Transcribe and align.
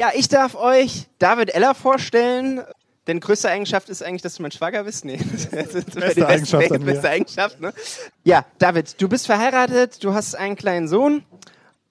Ja, 0.00 0.12
ich 0.14 0.28
darf 0.28 0.54
euch 0.54 1.08
David 1.18 1.54
Eller 1.54 1.74
vorstellen. 1.74 2.62
Denn 3.06 3.20
größte 3.20 3.50
Eigenschaft 3.50 3.90
ist 3.90 4.02
eigentlich, 4.02 4.22
dass 4.22 4.36
du 4.36 4.42
mein 4.42 4.50
Schwager 4.50 4.84
bist. 4.84 5.04
Nee, 5.04 5.18
das 5.52 5.74
ist 5.74 5.94
Beste 5.94 6.14
die 6.14 6.24
Eigenschaft 6.24 6.60
beste, 6.60 6.74
an 6.74 6.80
mir. 6.80 6.92
beste 6.92 7.10
Eigenschaft. 7.10 7.60
Ne? 7.60 7.74
Ja, 8.24 8.46
David, 8.58 9.00
du 9.00 9.08
bist 9.10 9.26
verheiratet, 9.26 10.02
du 10.02 10.14
hast 10.14 10.34
einen 10.34 10.56
kleinen 10.56 10.88
Sohn. 10.88 11.22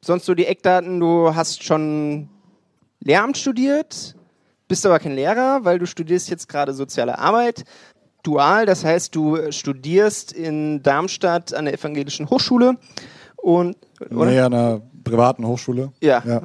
Sonst 0.02 0.26
so 0.26 0.34
die 0.34 0.48
Eckdaten, 0.48 1.00
du 1.00 1.36
hast 1.36 1.64
schon 1.64 2.30
Lehramt 3.00 3.38
studiert, 3.38 4.16
bist 4.68 4.86
aber 4.88 4.98
kein 5.00 5.14
Lehrer, 5.14 5.66
weil 5.66 5.78
du 5.78 5.86
studierst 5.86 6.30
jetzt 6.30 6.50
gerade 6.50 6.74
soziale 6.74 7.20
Arbeit. 7.20 7.64
Dual, 8.24 8.66
das 8.66 8.84
heißt, 8.84 9.14
du 9.14 9.52
studierst 9.52 10.32
in 10.32 10.82
Darmstadt 10.82 11.54
an 11.54 11.66
der 11.66 11.76
Evangelischen 11.76 12.30
Hochschule 12.30 12.78
und 13.36 13.78
oder? 14.10 14.32
Nee, 14.32 14.40
an 14.40 14.54
einer 14.54 14.82
privaten 15.04 15.46
Hochschule. 15.46 15.92
Ja. 16.02 16.24
Ja. 16.26 16.42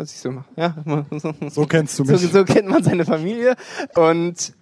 Was 0.00 0.12
ich 0.12 0.18
so 0.20 0.30
mache. 0.30 0.46
Ja. 0.56 0.74
So 1.50 1.66
kennst 1.66 1.98
du 1.98 2.04
So, 2.04 2.12
mich. 2.12 2.32
so 2.32 2.44
kennt 2.44 2.68
man 2.68 2.82
seine 2.82 3.04
Familie 3.04 3.54
und 3.96 4.54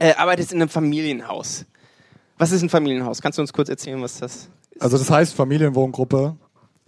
äh, 0.00 0.14
arbeitest 0.14 0.52
in 0.52 0.60
einem 0.60 0.68
Familienhaus. 0.68 1.64
Was 2.38 2.50
ist 2.50 2.62
ein 2.62 2.68
Familienhaus? 2.68 3.22
Kannst 3.22 3.38
du 3.38 3.42
uns 3.42 3.52
kurz 3.52 3.68
erzählen, 3.68 4.02
was 4.02 4.18
das 4.18 4.34
ist? 4.34 4.50
Also 4.80 4.98
das 4.98 5.08
heißt 5.08 5.34
Familienwohngruppe. 5.34 6.36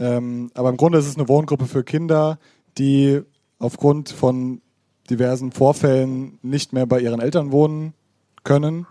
Ähm, 0.01 0.51
aber 0.55 0.69
im 0.71 0.77
Grunde 0.77 0.99
ist 0.99 1.07
es 1.07 1.17
eine 1.17 1.29
Wohngruppe 1.29 1.67
für 1.67 1.85
Kinder, 1.85 2.39
die 2.77 3.23
aufgrund 3.61 4.09
von 4.11 4.61
diversen 5.09 5.53
Vorfällen 5.53 6.41
nicht 6.43 6.73
mehr 6.73 6.87
bei 6.87 6.99
ihren 6.99 7.21
Eltern 7.21 7.53
wohnen 7.53 7.95
können. 8.43 8.87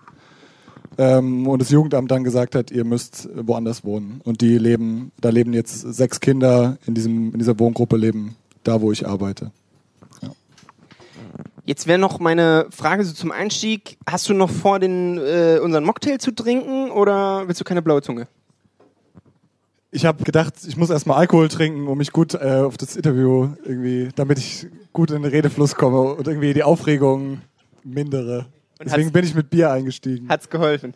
Ähm, 0.98 1.46
und 1.48 1.62
das 1.62 1.70
Jugendamt 1.70 2.10
dann 2.10 2.24
gesagt 2.24 2.56
hat, 2.56 2.72
ihr 2.72 2.86
müsst 2.86 3.28
woanders 3.36 3.84
wohnen. 3.84 4.22
Und 4.24 4.40
die 4.40 4.58
leben, 4.58 5.12
da 5.20 5.30
leben 5.30 5.52
jetzt 5.52 5.82
sechs 5.82 6.22
Kinder 6.22 6.78
in, 6.86 6.94
diesem, 6.94 7.34
in 7.34 7.40
dieser 7.40 7.60
Wohngruppe 7.60 7.98
leben, 7.98 8.38
da 8.68 8.82
wo 8.82 8.92
ich 8.92 9.08
arbeite. 9.08 9.52
Jetzt 11.68 11.88
wäre 11.88 11.98
noch 11.98 12.20
meine 12.20 12.68
Frage 12.70 13.04
so 13.04 13.14
zum 13.14 13.32
Einstieg. 13.32 13.98
Hast 14.06 14.30
du 14.30 14.36
noch 14.36 14.52
vor, 14.52 14.78
den, 14.78 15.18
äh, 15.18 15.60
unseren 15.62 15.84
Mocktail 15.84 16.20
zu 16.20 16.32
trinken 16.32 16.92
oder 16.92 17.48
willst 17.48 17.60
du 17.60 17.66
keine 17.66 17.82
blaue 17.82 18.04
Zunge? 18.04 18.28
Ich 19.90 20.06
habe 20.06 20.24
gedacht, 20.24 20.54
ich 20.68 20.78
muss 20.78 20.92
erstmal 20.92 21.18
Alkohol 21.18 21.48
trinken, 21.48 21.88
um 21.88 21.98
mich 21.98 22.12
gut 22.12 22.36
äh, 22.36 22.62
auf 22.64 22.78
das 22.78 22.96
Interview 22.96 23.50
irgendwie, 23.64 24.10
damit 24.16 24.38
ich 24.38 24.68
gut 24.94 25.10
in 25.10 25.24
den 25.24 25.32
Redefluss 25.32 25.74
komme 25.74 26.02
und 26.02 26.28
irgendwie 26.28 26.54
die 26.54 26.62
Aufregung 26.62 27.42
mindere. 27.84 28.46
Und 28.78 28.88
Deswegen 28.88 29.12
bin 29.12 29.26
ich 29.26 29.34
mit 29.34 29.50
Bier 29.50 29.72
eingestiegen. 29.72 30.30
Hat's 30.30 30.50
geholfen? 30.50 30.94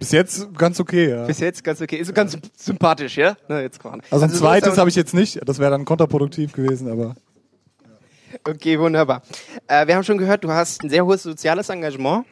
Bis 0.00 0.12
jetzt 0.12 0.52
ganz 0.56 0.80
okay, 0.80 1.10
ja. 1.10 1.26
Bis 1.26 1.38
jetzt 1.40 1.62
ganz 1.62 1.80
okay. 1.80 1.96
Ist 1.96 2.14
ganz 2.14 2.36
sympathisch, 2.56 3.18
ja? 3.18 3.36
Na, 3.48 3.60
jetzt. 3.60 3.78
Also 3.84 4.24
ein 4.24 4.30
so 4.30 4.38
zweites 4.38 4.78
habe 4.78 4.88
ich 4.88 4.96
jetzt 4.96 5.14
nicht. 5.14 5.38
Das 5.46 5.58
wäre 5.58 5.70
dann 5.70 5.84
kontraproduktiv 5.84 6.52
gewesen, 6.52 6.90
aber 6.90 7.14
Okay, 8.44 8.78
wunderbar. 8.78 9.22
Äh, 9.66 9.86
wir 9.86 9.96
haben 9.96 10.04
schon 10.04 10.16
gehört, 10.16 10.42
du 10.44 10.50
hast 10.50 10.82
ein 10.82 10.88
sehr 10.88 11.04
hohes 11.04 11.22
soziales 11.22 11.68
Engagement. 11.68 12.24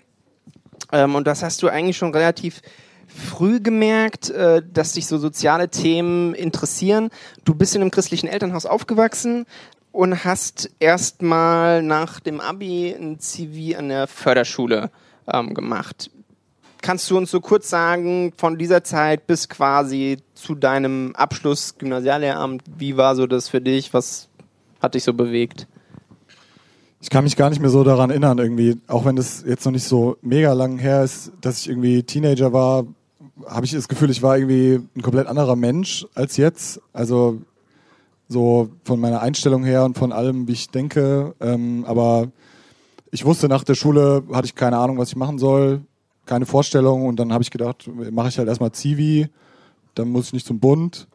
Ähm, 0.93 1.15
und 1.15 1.27
das 1.27 1.43
hast 1.43 1.63
du 1.63 1.69
eigentlich 1.69 1.99
schon 1.99 2.15
relativ 2.15 2.63
früh 3.07 3.61
gemerkt, 3.61 4.31
äh, 4.31 4.63
dass 4.73 4.93
dich 4.93 5.07
so 5.07 5.19
soziale 5.19 5.69
Themen 5.69 6.35
interessieren. 6.35 7.11
Du 7.45 7.55
bist 7.55 7.75
in 7.75 7.83
einem 7.83 7.91
christlichen 7.91 8.29
Elternhaus 8.29 8.65
aufgewachsen 8.65 9.45
und 9.93 10.25
hast 10.25 10.71
erstmal 10.79 11.83
nach 11.83 12.21
dem 12.21 12.41
Abi 12.41 12.95
ein 12.99 13.19
CV 13.19 13.77
an 13.77 13.89
der 13.89 14.07
Förderschule 14.07 14.91
ähm, 15.31 15.53
gemacht. 15.53 16.11
Kannst 16.89 17.11
du 17.11 17.19
uns 17.19 17.31
so 17.31 17.43
kurz 17.43 17.69
sagen, 17.69 18.33
von 18.39 18.57
dieser 18.57 18.83
Zeit 18.83 19.27
bis 19.27 19.51
quasi 19.51 20.21
zu 20.33 20.55
deinem 20.55 21.15
Abschluss 21.15 21.77
Gymnasiallehramt, 21.77 22.63
wie 22.79 22.97
war 22.97 23.15
so 23.15 23.27
das 23.27 23.51
für 23.51 23.61
dich? 23.61 23.93
Was 23.93 24.31
hat 24.81 24.95
dich 24.95 25.05
so 25.05 25.13
bewegt? 25.13 25.67
ich 27.03 27.11
kann 27.11 27.25
mich 27.25 27.37
gar 27.37 27.51
nicht 27.51 27.61
mehr 27.61 27.69
so 27.69 27.85
daran 27.85 28.09
erinnern 28.09 28.39
irgendwie. 28.39 28.79
Auch 28.87 29.05
wenn 29.05 29.17
das 29.17 29.45
jetzt 29.47 29.67
noch 29.67 29.73
nicht 29.73 29.85
so 29.85 30.17
mega 30.23 30.55
lang 30.55 30.79
her 30.79 31.05
ist, 31.05 31.31
dass 31.43 31.61
ich 31.61 31.69
irgendwie 31.69 32.05
Teenager 32.05 32.55
war, 32.55 32.87
habe 33.47 33.67
ich 33.67 33.73
das 33.73 33.89
Gefühl, 33.89 34.09
ich 34.09 34.23
war 34.23 34.39
irgendwie 34.39 34.81
ein 34.97 35.03
komplett 35.03 35.27
anderer 35.27 35.57
Mensch 35.57 36.07
als 36.15 36.39
jetzt. 36.39 36.81
Also 36.95 37.43
so 38.29 38.71
von 38.85 38.99
meiner 38.99 39.21
Einstellung 39.21 39.63
her 39.63 39.85
und 39.85 39.99
von 39.99 40.11
allem, 40.11 40.49
wie 40.49 40.53
ich 40.53 40.71
denke. 40.71 41.35
Ähm, 41.39 41.85
aber 41.87 42.29
ich 43.11 43.27
wusste 43.27 43.47
nach 43.49 43.65
der 43.65 43.75
Schule, 43.75 44.23
hatte 44.33 44.47
ich 44.47 44.55
keine 44.55 44.79
Ahnung, 44.79 44.97
was 44.97 45.11
ich 45.11 45.17
machen 45.17 45.39
soll, 45.39 45.83
keine 46.29 46.47
Vorstellung. 46.47 47.07
Und 47.07 47.19
dann 47.19 47.33
habe 47.33 47.43
ich 47.43 47.51
gedacht, 47.51 47.91
mache 48.13 48.29
ich 48.29 48.39
halt 48.39 48.49
erstmal 48.49 48.73
Zivi, 48.73 49.29
dann 49.95 50.09
muss 50.09 50.27
ich 50.27 50.33
nicht 50.35 50.47
zum 50.47 50.61
Bund. 50.61 51.09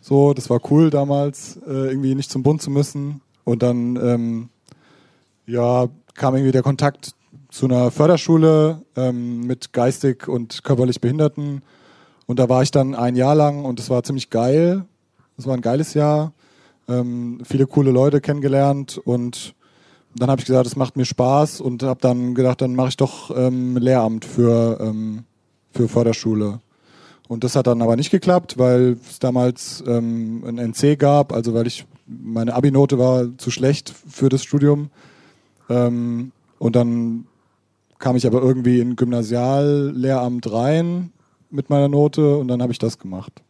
So, 0.00 0.34
das 0.34 0.50
war 0.50 0.60
cool 0.70 0.90
damals, 0.90 1.58
äh, 1.66 1.90
irgendwie 1.90 2.14
nicht 2.14 2.30
zum 2.30 2.42
Bund 2.42 2.62
zu 2.62 2.70
müssen. 2.70 3.20
Und 3.44 3.62
dann 3.62 3.96
ähm, 3.96 4.48
ja, 5.46 5.88
kam 6.14 6.34
irgendwie 6.34 6.52
der 6.52 6.62
Kontakt 6.62 7.12
zu 7.50 7.66
einer 7.66 7.90
Förderschule 7.90 8.82
ähm, 8.96 9.40
mit 9.46 9.72
geistig 9.72 10.28
und 10.28 10.62
körperlich 10.64 11.00
Behinderten. 11.00 11.62
Und 12.26 12.38
da 12.38 12.48
war 12.48 12.62
ich 12.62 12.70
dann 12.70 12.94
ein 12.94 13.16
Jahr 13.16 13.34
lang 13.34 13.64
und 13.64 13.80
es 13.80 13.90
war 13.90 14.02
ziemlich 14.02 14.30
geil. 14.30 14.84
Es 15.38 15.46
war 15.46 15.54
ein 15.54 15.60
geiles 15.60 15.94
Jahr. 15.94 16.32
Ähm, 16.88 17.40
viele 17.44 17.66
coole 17.66 17.90
Leute 17.90 18.20
kennengelernt 18.20 18.98
und 18.98 19.55
dann 20.18 20.30
habe 20.30 20.40
ich 20.40 20.46
gesagt, 20.46 20.66
es 20.66 20.76
macht 20.76 20.96
mir 20.96 21.04
Spaß 21.04 21.60
und 21.60 21.82
habe 21.82 22.00
dann 22.00 22.34
gedacht, 22.34 22.60
dann 22.60 22.74
mache 22.74 22.88
ich 22.88 22.96
doch 22.96 23.36
ähm, 23.36 23.76
Lehramt 23.76 24.24
für, 24.24 24.78
ähm, 24.80 25.24
für 25.72 25.88
Förderschule. 25.88 26.60
Und 27.28 27.44
das 27.44 27.56
hat 27.56 27.66
dann 27.66 27.82
aber 27.82 27.96
nicht 27.96 28.10
geklappt, 28.10 28.56
weil 28.56 28.98
es 29.08 29.18
damals 29.18 29.82
ähm, 29.86 30.44
ein 30.46 30.58
NC 30.58 30.98
gab, 30.98 31.32
also 31.32 31.54
weil 31.54 31.66
ich 31.66 31.86
meine 32.06 32.54
Abi-Note 32.54 32.98
war 32.98 33.36
zu 33.36 33.50
schlecht 33.50 33.92
für 34.08 34.28
das 34.28 34.44
Studium. 34.44 34.90
Ähm, 35.68 36.32
und 36.58 36.76
dann 36.76 37.26
kam 37.98 38.16
ich 38.16 38.26
aber 38.26 38.40
irgendwie 38.42 38.80
in 38.80 38.96
Gymnasiallehramt 38.96 40.50
rein 40.52 41.12
mit 41.50 41.70
meiner 41.70 41.88
Note 41.88 42.36
und 42.36 42.48
dann 42.48 42.62
habe 42.62 42.72
ich 42.72 42.78
das 42.78 42.98
gemacht. 42.98 43.42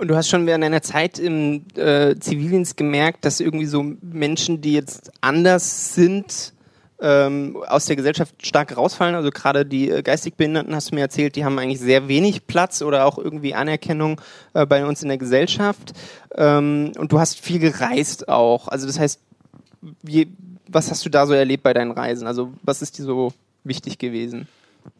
Und 0.00 0.08
du 0.08 0.16
hast 0.16 0.30
schon 0.30 0.46
während 0.46 0.64
deiner 0.64 0.80
Zeit 0.80 1.18
im 1.18 1.66
äh, 1.76 2.14
Zivildienst 2.18 2.78
gemerkt, 2.78 3.26
dass 3.26 3.38
irgendwie 3.38 3.66
so 3.66 3.84
Menschen, 4.00 4.62
die 4.62 4.72
jetzt 4.72 5.12
anders 5.20 5.94
sind, 5.94 6.54
ähm, 7.02 7.62
aus 7.68 7.84
der 7.84 7.96
Gesellschaft 7.96 8.34
stark 8.46 8.78
rausfallen. 8.78 9.14
Also 9.14 9.30
gerade 9.30 9.66
die 9.66 9.90
äh, 9.90 10.00
geistig 10.00 10.36
Behinderten, 10.36 10.74
hast 10.74 10.90
du 10.90 10.94
mir 10.94 11.02
erzählt, 11.02 11.36
die 11.36 11.44
haben 11.44 11.58
eigentlich 11.58 11.80
sehr 11.80 12.08
wenig 12.08 12.46
Platz 12.46 12.80
oder 12.80 13.04
auch 13.04 13.18
irgendwie 13.18 13.52
Anerkennung 13.52 14.22
äh, 14.54 14.64
bei 14.64 14.86
uns 14.86 15.02
in 15.02 15.08
der 15.08 15.18
Gesellschaft. 15.18 15.92
Ähm, 16.34 16.92
und 16.96 17.12
du 17.12 17.20
hast 17.20 17.38
viel 17.38 17.58
gereist 17.58 18.26
auch. 18.26 18.68
Also 18.68 18.86
das 18.86 18.98
heißt, 18.98 19.20
wie, 20.00 20.28
was 20.66 20.90
hast 20.90 21.04
du 21.04 21.10
da 21.10 21.26
so 21.26 21.34
erlebt 21.34 21.62
bei 21.62 21.74
deinen 21.74 21.90
Reisen? 21.90 22.26
Also 22.26 22.54
was 22.62 22.80
ist 22.80 22.96
dir 22.96 23.04
so 23.04 23.34
wichtig 23.64 23.98
gewesen? 23.98 24.48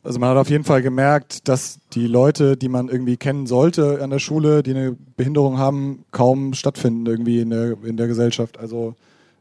Also 0.02 0.18
man 0.18 0.30
hat 0.30 0.36
auf 0.36 0.50
jeden 0.50 0.64
Fall 0.64 0.82
gemerkt, 0.82 1.48
dass 1.48 1.78
die 1.92 2.06
Leute, 2.06 2.56
die 2.56 2.68
man 2.68 2.88
irgendwie 2.88 3.16
kennen 3.16 3.46
sollte 3.46 4.02
an 4.02 4.10
der 4.10 4.18
Schule, 4.18 4.62
die 4.62 4.70
eine 4.70 4.96
Behinderung 5.16 5.58
haben, 5.58 6.04
kaum 6.10 6.54
stattfinden 6.54 7.06
irgendwie 7.06 7.40
in 7.40 7.50
der, 7.50 7.76
in 7.84 7.96
der 7.96 8.06
Gesellschaft. 8.06 8.58
Also 8.58 8.94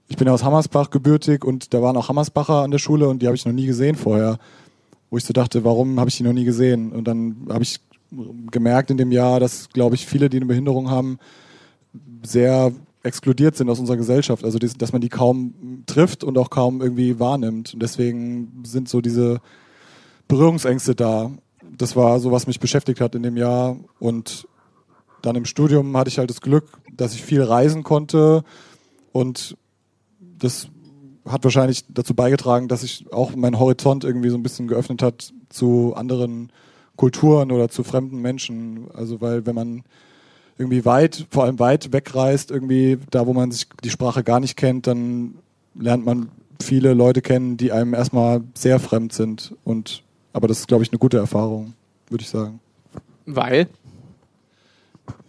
ich 0.09 0.17
bin 0.17 0.27
aus 0.27 0.43
Hammersbach 0.43 0.89
gebürtig 0.89 1.45
und 1.45 1.73
da 1.73 1.81
waren 1.81 1.95
auch 1.95 2.09
Hammersbacher 2.09 2.63
an 2.63 2.71
der 2.71 2.79
Schule 2.79 3.07
und 3.07 3.21
die 3.21 3.27
habe 3.27 3.35
ich 3.35 3.45
noch 3.45 3.53
nie 3.53 3.67
gesehen 3.67 3.95
vorher. 3.95 4.37
Wo 5.09 5.17
ich 5.17 5.23
so 5.23 5.33
dachte, 5.33 5.63
warum 5.63 5.99
habe 5.99 6.09
ich 6.09 6.17
die 6.17 6.23
noch 6.23 6.33
nie 6.33 6.45
gesehen? 6.45 6.91
Und 6.91 7.07
dann 7.07 7.47
habe 7.49 7.63
ich 7.63 7.79
gemerkt 8.51 8.91
in 8.91 8.97
dem 8.97 9.11
Jahr, 9.11 9.39
dass, 9.39 9.69
glaube 9.69 9.95
ich, 9.95 10.05
viele, 10.05 10.29
die 10.29 10.37
eine 10.37 10.45
Behinderung 10.45 10.89
haben, 10.89 11.19
sehr 12.23 12.71
exkludiert 13.03 13.55
sind 13.55 13.69
aus 13.69 13.79
unserer 13.79 13.97
Gesellschaft. 13.97 14.43
Also 14.43 14.59
dass 14.59 14.91
man 14.91 15.01
die 15.01 15.09
kaum 15.09 15.83
trifft 15.85 16.23
und 16.23 16.37
auch 16.37 16.49
kaum 16.49 16.81
irgendwie 16.81 17.19
wahrnimmt. 17.19 17.73
Und 17.73 17.81
deswegen 17.81 18.63
sind 18.63 18.89
so 18.89 19.01
diese 19.01 19.41
Berührungsängste 20.29 20.95
da. 20.95 21.31
Das 21.77 21.97
war 21.97 22.21
so, 22.21 22.31
was 22.31 22.47
mich 22.47 22.61
beschäftigt 22.61 23.01
hat 23.01 23.15
in 23.15 23.23
dem 23.23 23.35
Jahr. 23.35 23.75
Und 23.99 24.47
dann 25.21 25.35
im 25.35 25.43
Studium 25.43 25.97
hatte 25.97 26.09
ich 26.09 26.17
halt 26.17 26.29
das 26.29 26.39
Glück, 26.39 26.65
dass 26.95 27.13
ich 27.13 27.21
viel 27.21 27.43
reisen 27.43 27.83
konnte. 27.83 28.43
Und 29.11 29.57
das 30.21 30.69
hat 31.27 31.43
wahrscheinlich 31.43 31.83
dazu 31.89 32.13
beigetragen, 32.13 32.69
dass 32.69 32.81
sich 32.81 33.11
auch 33.11 33.35
mein 33.35 33.59
Horizont 33.59 34.05
irgendwie 34.05 34.29
so 34.29 34.37
ein 34.37 34.43
bisschen 34.43 34.67
geöffnet 34.67 35.01
hat 35.01 35.33
zu 35.49 35.93
anderen 35.95 36.51
Kulturen 36.95 37.51
oder 37.51 37.69
zu 37.69 37.83
fremden 37.83 38.21
Menschen. 38.21 38.87
Also 38.93 39.19
weil 39.19 39.45
wenn 39.45 39.55
man 39.55 39.83
irgendwie 40.57 40.85
weit, 40.85 41.27
vor 41.31 41.45
allem 41.45 41.59
weit 41.59 41.91
wegreist, 41.91 42.51
irgendwie 42.51 42.99
da, 43.09 43.25
wo 43.25 43.33
man 43.33 43.51
sich 43.51 43.67
die 43.83 43.89
Sprache 43.89 44.23
gar 44.23 44.39
nicht 44.39 44.57
kennt, 44.57 44.85
dann 44.87 45.35
lernt 45.73 46.05
man 46.05 46.29
viele 46.61 46.93
Leute 46.93 47.21
kennen, 47.21 47.57
die 47.57 47.71
einem 47.71 47.93
erstmal 47.93 48.41
sehr 48.53 48.79
fremd 48.79 49.13
sind. 49.13 49.55
Und 49.63 50.03
aber 50.33 50.47
das 50.47 50.59
ist, 50.59 50.67
glaube 50.67 50.83
ich, 50.83 50.91
eine 50.91 50.99
gute 50.99 51.17
Erfahrung, 51.17 51.73
würde 52.09 52.23
ich 52.23 52.29
sagen. 52.29 52.59
Weil? 53.25 53.67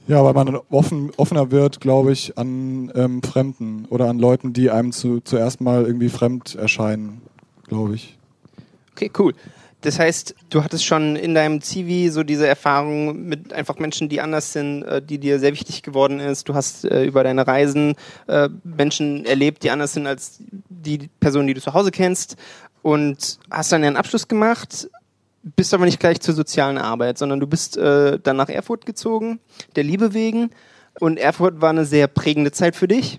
Ja, 0.07 0.25
weil 0.25 0.35
man 0.35 0.57
offen, 0.71 1.13
offener 1.17 1.51
wird, 1.51 1.81
glaube 1.81 2.13
ich, 2.13 2.37
an 2.37 2.91
ähm, 2.95 3.23
Fremden 3.23 3.85
oder 3.91 4.09
an 4.09 4.19
Leuten, 4.19 4.53
die 4.53 4.71
einem 4.71 4.93
zu, 4.93 5.21
zuerst 5.21 5.61
mal 5.61 5.85
irgendwie 5.85 6.09
fremd 6.09 6.57
erscheinen, 6.57 7.23
glaube 7.69 7.95
ich. 7.95 8.19
Okay, 8.93 9.11
cool. 9.19 9.35
Das 9.83 9.99
heißt, 9.99 10.35
du 10.51 10.63
hattest 10.63 10.85
schon 10.85 11.17
in 11.17 11.35
deinem 11.35 11.63
CV 11.63 12.13
so 12.13 12.23
diese 12.23 12.47
Erfahrung 12.47 13.25
mit 13.25 13.53
einfach 13.55 13.79
Menschen, 13.79 14.11
die 14.11 14.21
anders 14.21 14.53
sind, 14.53 14.83
äh, 14.83 15.01
die 15.01 15.19
dir 15.19 15.39
sehr 15.39 15.53
wichtig 15.53 15.83
geworden 15.83 16.21
ist. 16.21 16.49
Du 16.49 16.55
hast 16.55 16.85
äh, 16.85 17.05
über 17.05 17.25
deine 17.25 17.47
Reisen 17.47 17.95
äh, 18.27 18.49
Menschen 18.63 19.25
erlebt, 19.25 19.63
die 19.63 19.71
anders 19.71 19.95
sind 19.95 20.07
als 20.07 20.41
die 20.69 21.09
Personen, 21.21 21.47
die 21.47 21.55
du 21.55 21.63
zu 21.63 21.73
Hause 21.73 21.91
kennst. 21.91 22.37
Und 22.83 23.39
hast 23.51 23.73
dann 23.73 23.85
einen 23.85 23.97
Abschluss 23.97 24.29
gemacht, 24.29 24.89
bist 25.43 25.75
aber 25.75 25.85
nicht 25.85 26.01
gleich 26.01 26.21
zur 26.21 26.35
sozialen 26.35 26.79
Arbeit, 26.79 27.19
sondern 27.19 27.41
du 27.41 27.47
bist 27.47 27.77
äh, 27.77 28.19
dann 28.19 28.37
nach 28.37 28.49
Erfurt 28.49 28.87
gezogen, 28.87 29.41
der 29.77 29.85
Liebe 29.85 30.15
wegen. 30.15 30.51
Und 30.99 31.19
Erfurt 31.19 31.61
war 31.61 31.71
eine 31.71 31.85
sehr 31.85 32.09
prägende 32.09 32.53
Zeit 32.53 32.77
für 32.77 32.89
dich. 32.89 33.19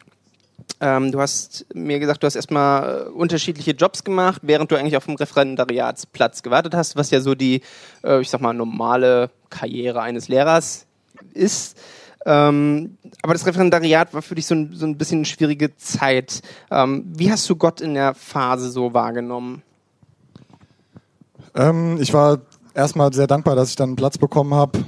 Ähm, 0.80 1.12
du 1.12 1.20
hast 1.20 1.66
mir 1.74 2.00
gesagt, 2.00 2.24
du 2.24 2.28
hast 2.28 2.36
erstmal 2.36 3.08
äh, 3.08 3.10
unterschiedliche 3.10 3.72
Jobs 3.72 4.04
gemacht, 4.04 4.42
während 4.44 4.72
du 4.72 4.76
eigentlich 4.76 4.98
auf 4.98 5.06
dem 5.06 5.16
Referendariatsplatz 5.16 6.44
gewartet 6.44 6.74
hast, 6.74 6.96
was 6.96 7.12
ja 7.12 7.22
so 7.22 7.36
die, 7.36 7.62
äh, 8.04 8.22
ich 8.22 8.30
sag 8.30 8.42
mal, 8.42 8.54
normale 8.54 9.30
Karriere 9.50 10.02
eines 10.02 10.28
Lehrers 10.28 10.86
ist. 11.34 11.78
Ähm, 12.26 12.98
aber 13.22 13.34
das 13.34 13.46
Referendariat 13.46 14.14
war 14.14 14.22
für 14.22 14.36
dich 14.36 14.46
so 14.46 14.56
ein, 14.56 14.72
so 14.74 14.86
ein 14.86 14.98
bisschen 14.98 15.20
eine 15.20 15.26
schwierige 15.26 15.76
Zeit. 15.78 16.42
Ähm, 16.70 17.06
wie 17.08 17.32
hast 17.32 17.50
du 17.50 17.56
Gott 17.56 17.82
in 17.82 17.94
der 17.94 18.14
Phase 18.14 18.70
so 18.70 18.94
wahrgenommen? 18.94 19.64
Ähm, 21.56 21.98
ich 22.00 22.14
war 22.14 22.42
erstmal 22.74 23.12
sehr 23.14 23.28
dankbar, 23.28 23.56
dass 23.56 23.70
ich 23.70 23.76
dann 23.76 23.90
einen 23.90 23.96
Platz 23.96 24.18
bekommen 24.18 24.54
habe, 24.54 24.80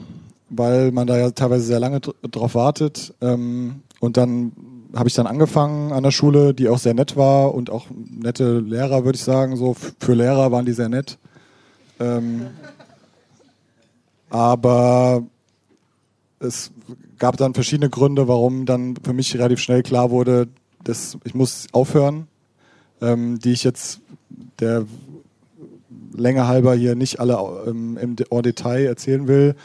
weil 0.50 0.92
man 0.92 1.08
da 1.08 1.18
ja 1.18 1.32
teilweise 1.32 1.66
sehr 1.66 1.80
lange 1.80 2.00
drauf 2.00 2.56
wartet. 2.56 3.14
Ähm, 3.22 3.82
und 4.00 4.18
dann 4.18 4.52
habe 4.96 5.10
ich 5.10 5.16
dann 5.16 5.28
angefangen 5.28 5.92
an 5.92 6.04
der 6.04 6.12
Schule, 6.12 6.54
die 6.54 6.70
auch 6.70 6.78
sehr 6.78 6.94
nett 6.94 7.18
war 7.18 7.56
und 7.56 7.70
auch 7.72 7.88
nette 7.90 8.60
Lehrer, 8.60 9.06
würde 9.06 9.16
ich 9.16 9.24
sagen. 9.24 9.58
So 9.58 9.76
für 10.00 10.14
Lehrer 10.14 10.52
waren 10.52 10.66
die 10.66 10.74
sehr 10.74 10.90
nett. 10.90 11.18
Ähm, 12.00 12.48
aber 14.30 15.24
es 16.40 16.72
gab 17.24 17.38
dann 17.38 17.54
verschiedene 17.54 17.90
Gründe, 17.90 18.28
warum 18.28 18.66
dann 18.66 18.96
für 19.02 19.14
mich 19.14 19.34
relativ 19.34 19.62
schnell 19.62 19.82
klar 19.82 20.12
wurde, 20.12 20.50
dass 20.84 21.18
ich 21.24 21.34
muss 21.34 21.68
aufhören, 21.72 22.28
ähm, 23.00 23.40
die 23.40 23.54
ich 23.54 23.64
jetzt 23.64 24.02
der 24.60 24.86
Länge 26.14 26.50
halber 26.50 26.76
hier 26.76 26.96
nicht 26.96 27.22
alle 27.22 27.40
ähm, 27.66 27.98
im 27.98 28.18
Detail 28.18 28.88
erzählen 28.88 29.30
will. 29.30 29.56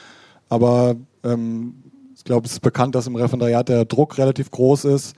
Aber 0.49 0.95
ähm, 1.25 1.83
ich 2.15 2.23
glaube, 2.23 2.47
es 2.47 2.53
ist 2.53 2.61
bekannt, 2.61 2.95
dass 2.95 3.09
im 3.09 3.17
Referendariat 3.17 3.69
der 3.69 3.87
Druck 3.87 4.19
relativ 4.19 4.53
groß 4.53 4.85
ist. 4.85 5.17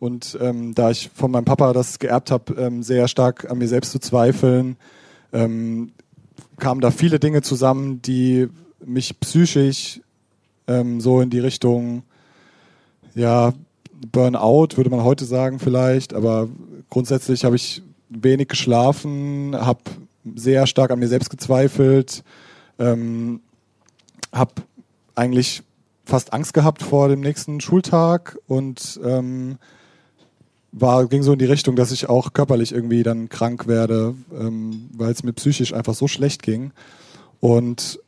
Und 0.00 0.38
ähm, 0.40 0.74
da 0.74 0.90
ich 0.90 1.10
von 1.14 1.30
meinem 1.30 1.44
Papa 1.44 1.74
das 1.74 1.98
geerbt 1.98 2.30
habe, 2.30 2.54
ähm, 2.54 2.82
sehr 2.82 3.08
stark 3.08 3.50
an 3.50 3.58
mir 3.58 3.68
selbst 3.68 3.92
zu 3.92 3.98
zweifeln, 3.98 4.76
ähm, 5.34 5.92
kamen 6.58 6.80
da 6.80 6.90
viele 6.90 7.18
Dinge 7.18 7.42
zusammen, 7.42 8.00
die 8.00 8.48
mich 8.82 9.20
psychisch 9.20 10.00
ähm, 10.66 11.00
so 11.00 11.20
in 11.20 11.30
die 11.30 11.40
Richtung, 11.40 12.02
ja, 13.14 13.52
Burnout, 14.12 14.76
würde 14.76 14.90
man 14.90 15.04
heute 15.04 15.24
sagen 15.24 15.58
vielleicht, 15.58 16.14
aber 16.14 16.48
grundsätzlich 16.90 17.44
habe 17.44 17.56
ich 17.56 17.82
wenig 18.08 18.48
geschlafen, 18.48 19.54
habe 19.54 19.80
sehr 20.34 20.66
stark 20.66 20.90
an 20.90 20.98
mir 20.98 21.08
selbst 21.08 21.30
gezweifelt, 21.30 22.22
ähm, 22.78 23.40
habe 24.32 24.52
eigentlich 25.14 25.62
fast 26.04 26.32
Angst 26.32 26.54
gehabt 26.54 26.82
vor 26.82 27.08
dem 27.08 27.20
nächsten 27.20 27.60
Schultag 27.60 28.38
und 28.46 29.00
ähm, 29.04 29.58
war, 30.72 31.06
ging 31.06 31.22
so 31.22 31.32
in 31.32 31.38
die 31.38 31.44
Richtung, 31.44 31.76
dass 31.76 31.92
ich 31.92 32.08
auch 32.08 32.32
körperlich 32.32 32.72
irgendwie 32.72 33.02
dann 33.02 33.28
krank 33.28 33.66
werde, 33.66 34.14
ähm, 34.38 34.90
weil 34.92 35.12
es 35.12 35.22
mir 35.22 35.32
psychisch 35.32 35.72
einfach 35.72 35.94
so 35.94 36.08
schlecht 36.08 36.42
ging. 36.42 36.72
Und 37.40 38.00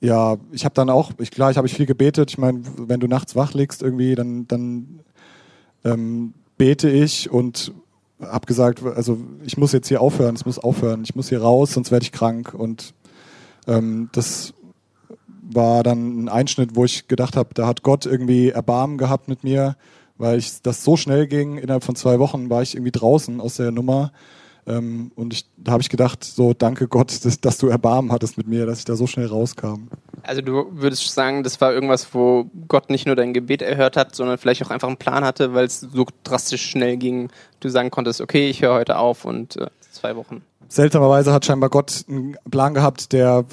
ja, 0.00 0.36
ich 0.52 0.64
habe 0.64 0.74
dann 0.74 0.90
auch, 0.90 1.12
ich, 1.18 1.30
klar, 1.30 1.50
ich 1.50 1.56
habe 1.56 1.66
ich 1.66 1.74
viel 1.74 1.86
gebetet. 1.86 2.30
Ich 2.30 2.38
meine, 2.38 2.60
wenn 2.76 3.00
du 3.00 3.06
nachts 3.06 3.34
wach 3.34 3.54
liegst 3.54 3.82
irgendwie, 3.82 4.14
dann, 4.14 4.46
dann 4.46 5.00
ähm, 5.84 6.34
bete 6.58 6.88
ich 6.90 7.30
und 7.30 7.72
habe 8.20 8.46
gesagt, 8.46 8.82
also 8.82 9.18
ich 9.44 9.56
muss 9.56 9.72
jetzt 9.72 9.88
hier 9.88 10.00
aufhören, 10.00 10.34
es 10.34 10.46
muss 10.46 10.58
aufhören, 10.58 11.02
ich 11.04 11.14
muss 11.14 11.28
hier 11.28 11.42
raus, 11.42 11.72
sonst 11.72 11.90
werde 11.90 12.04
ich 12.04 12.12
krank. 12.12 12.54
Und 12.54 12.94
ähm, 13.66 14.08
das 14.12 14.54
war 15.42 15.82
dann 15.82 16.24
ein 16.24 16.28
Einschnitt, 16.28 16.76
wo 16.76 16.84
ich 16.84 17.08
gedacht 17.08 17.36
habe, 17.36 17.54
da 17.54 17.66
hat 17.66 17.82
Gott 17.82 18.06
irgendwie 18.06 18.50
Erbarmen 18.50 18.98
gehabt 18.98 19.28
mit 19.28 19.44
mir, 19.44 19.76
weil 20.18 20.38
ich 20.38 20.62
das 20.62 20.82
so 20.82 20.96
schnell 20.96 21.26
ging. 21.26 21.58
Innerhalb 21.58 21.84
von 21.84 21.96
zwei 21.96 22.18
Wochen 22.18 22.50
war 22.50 22.62
ich 22.62 22.74
irgendwie 22.74 22.92
draußen 22.92 23.40
aus 23.40 23.56
der 23.56 23.70
Nummer. 23.70 24.12
Ähm, 24.66 25.12
und 25.14 25.32
ich, 25.32 25.46
da 25.56 25.72
habe 25.72 25.82
ich 25.82 25.88
gedacht, 25.88 26.24
so 26.24 26.52
danke 26.52 26.88
Gott, 26.88 27.12
dass, 27.24 27.40
dass, 27.40 27.58
du 27.58 27.68
Erbarmen 27.68 28.12
hattest 28.12 28.36
mit 28.36 28.48
mir, 28.48 28.66
dass 28.66 28.80
ich 28.80 28.84
da 28.84 28.96
so 28.96 29.06
schnell 29.06 29.26
rauskam. 29.26 29.88
Also 30.22 30.42
du 30.42 30.66
würdest 30.72 31.08
sagen, 31.12 31.44
das 31.44 31.60
war 31.60 31.72
irgendwas, 31.72 32.12
wo 32.12 32.50
Gott 32.66 32.90
nicht 32.90 33.06
nur 33.06 33.14
dein 33.14 33.32
Gebet 33.32 33.62
erhört 33.62 33.96
hat, 33.96 34.16
sondern 34.16 34.38
vielleicht 34.38 34.64
auch 34.64 34.70
einfach 34.70 34.88
einen 34.88 34.96
Plan 34.96 35.24
hatte, 35.24 35.54
weil 35.54 35.66
es 35.66 35.80
so 35.80 36.06
drastisch 36.24 36.66
schnell 36.66 36.96
ging. 36.96 37.28
Du 37.60 37.68
sagen 37.68 37.90
konntest, 37.90 38.20
okay, 38.20 38.48
ich 38.48 38.62
höre 38.62 38.74
heute 38.74 38.98
auf 38.98 39.24
und 39.24 39.56
äh, 39.56 39.68
zwei 39.92 40.16
Wochen. 40.16 40.42
Seltsamerweise 40.68 41.32
hat 41.32 41.44
scheinbar 41.44 41.70
Gott 41.70 42.04
einen 42.08 42.36
Plan 42.50 42.74
gehabt, 42.74 43.12
der 43.12 43.44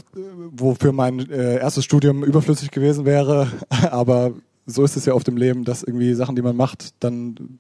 wofür 0.52 0.94
mein 0.94 1.30
äh, 1.30 1.58
erstes 1.58 1.86
Studium 1.86 2.24
überflüssig 2.24 2.72
gewesen 2.72 3.06
wäre. 3.06 3.52
Aber 3.92 4.32
so 4.66 4.84
ist 4.84 4.98
es 4.98 5.06
ja 5.06 5.14
auf 5.14 5.24
dem 5.24 5.38
Leben, 5.38 5.64
dass 5.64 5.84
irgendwie 5.84 6.14
Sachen, 6.16 6.36
die 6.36 6.42
man 6.42 6.56
macht, 6.56 7.04
dann 7.04 7.60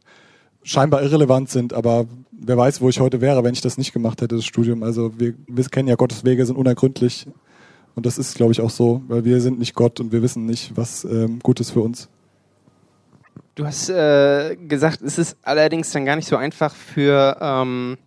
scheinbar 0.63 1.01
irrelevant 1.01 1.49
sind. 1.49 1.73
Aber 1.73 2.05
wer 2.31 2.57
weiß, 2.57 2.81
wo 2.81 2.89
ich 2.89 2.99
heute 2.99 3.21
wäre, 3.21 3.43
wenn 3.43 3.53
ich 3.53 3.61
das 3.61 3.77
nicht 3.77 3.93
gemacht 3.93 4.21
hätte, 4.21 4.35
das 4.35 4.45
Studium. 4.45 4.83
Also 4.83 5.17
wir, 5.19 5.33
wir 5.47 5.63
kennen 5.65 5.87
ja 5.87 5.95
Gottes 5.95 6.23
Wege, 6.23 6.45
sind 6.45 6.57
unergründlich. 6.57 7.27
Und 7.95 8.05
das 8.05 8.17
ist, 8.17 8.35
glaube 8.35 8.51
ich, 8.51 8.61
auch 8.61 8.69
so, 8.69 9.01
weil 9.07 9.23
wir 9.23 9.39
sind 9.39 9.59
nicht 9.59 9.75
Gott 9.75 9.99
und 9.99 10.11
wir 10.11 10.21
wissen 10.21 10.45
nicht, 10.45 10.75
was 10.75 11.03
ähm, 11.05 11.39
gut 11.39 11.59
ist 11.59 11.71
für 11.71 11.81
uns. 11.81 12.09
Du 13.55 13.65
hast 13.65 13.89
äh, 13.89 14.55
gesagt, 14.55 15.01
es 15.03 15.19
ist 15.19 15.37
allerdings 15.43 15.91
dann 15.91 16.05
gar 16.05 16.15
nicht 16.15 16.27
so 16.27 16.37
einfach 16.37 16.73
für 16.73 17.37
ähm, 17.39 17.97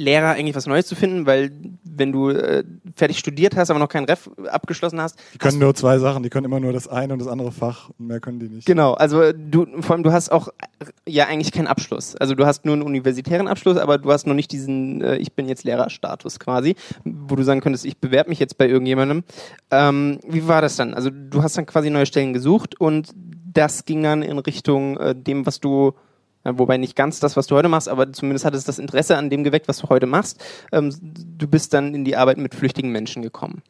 Lehrer 0.00 0.30
eigentlich 0.30 0.56
was 0.56 0.66
Neues 0.66 0.86
zu 0.86 0.94
finden, 0.94 1.26
weil 1.26 1.52
wenn 1.84 2.10
du 2.10 2.30
äh, 2.30 2.64
fertig 2.96 3.18
studiert 3.18 3.54
hast, 3.56 3.70
aber 3.70 3.78
noch 3.78 3.88
kein 3.88 4.04
Ref 4.04 4.30
abgeschlossen 4.50 5.00
hast. 5.00 5.18
Die 5.34 5.38
können 5.38 5.58
nur 5.58 5.74
zwei 5.74 5.98
Sachen, 5.98 6.22
die 6.22 6.30
können 6.30 6.46
immer 6.46 6.58
nur 6.58 6.72
das 6.72 6.88
eine 6.88 7.12
und 7.12 7.18
das 7.18 7.28
andere 7.28 7.52
Fach 7.52 7.90
und 7.98 8.06
mehr 8.06 8.18
können 8.18 8.40
die 8.40 8.48
nicht. 8.48 8.66
Genau, 8.66 8.94
also 8.94 9.32
du 9.32 9.66
vor 9.80 9.94
allem 9.96 10.02
du 10.02 10.10
hast 10.10 10.32
auch 10.32 10.48
ja 11.06 11.26
eigentlich 11.26 11.52
keinen 11.52 11.66
Abschluss. 11.66 12.16
Also 12.16 12.34
du 12.34 12.46
hast 12.46 12.64
nur 12.64 12.74
einen 12.74 12.82
universitären 12.82 13.46
Abschluss, 13.46 13.76
aber 13.76 13.98
du 13.98 14.10
hast 14.10 14.26
noch 14.26 14.34
nicht 14.34 14.50
diesen 14.52 15.02
äh, 15.02 15.16
ich 15.16 15.34
bin 15.34 15.48
jetzt 15.48 15.64
Lehrerstatus 15.64 16.40
quasi, 16.40 16.76
wo 17.04 17.36
du 17.36 17.42
sagen 17.42 17.60
könntest, 17.60 17.84
ich 17.84 17.98
bewerbe 17.98 18.30
mich 18.30 18.38
jetzt 18.38 18.56
bei 18.56 18.66
irgendjemandem. 18.66 19.22
Ähm, 19.70 20.18
wie 20.26 20.48
war 20.48 20.62
das 20.62 20.76
dann? 20.76 20.94
Also 20.94 21.10
du 21.10 21.42
hast 21.42 21.58
dann 21.58 21.66
quasi 21.66 21.90
neue 21.90 22.06
Stellen 22.06 22.32
gesucht 22.32 22.80
und 22.80 23.10
das 23.14 23.84
ging 23.84 24.02
dann 24.02 24.22
in 24.22 24.38
Richtung 24.38 24.96
äh, 24.96 25.14
dem, 25.14 25.44
was 25.44 25.60
du 25.60 25.92
Wobei 26.44 26.78
nicht 26.78 26.96
ganz 26.96 27.20
das, 27.20 27.36
was 27.36 27.46
du 27.46 27.56
heute 27.56 27.68
machst, 27.68 27.88
aber 27.88 28.12
zumindest 28.12 28.44
hat 28.46 28.54
es 28.54 28.64
das 28.64 28.78
Interesse 28.78 29.16
an 29.16 29.28
dem 29.28 29.44
geweckt, 29.44 29.68
was 29.68 29.78
du 29.78 29.88
heute 29.88 30.06
machst. 30.06 30.42
Ähm, 30.72 30.94
du 31.02 31.46
bist 31.46 31.74
dann 31.74 31.94
in 31.94 32.04
die 32.04 32.16
Arbeit 32.16 32.38
mit 32.38 32.54
flüchtigen 32.54 32.90
Menschen 32.90 33.22
gekommen. 33.22 33.62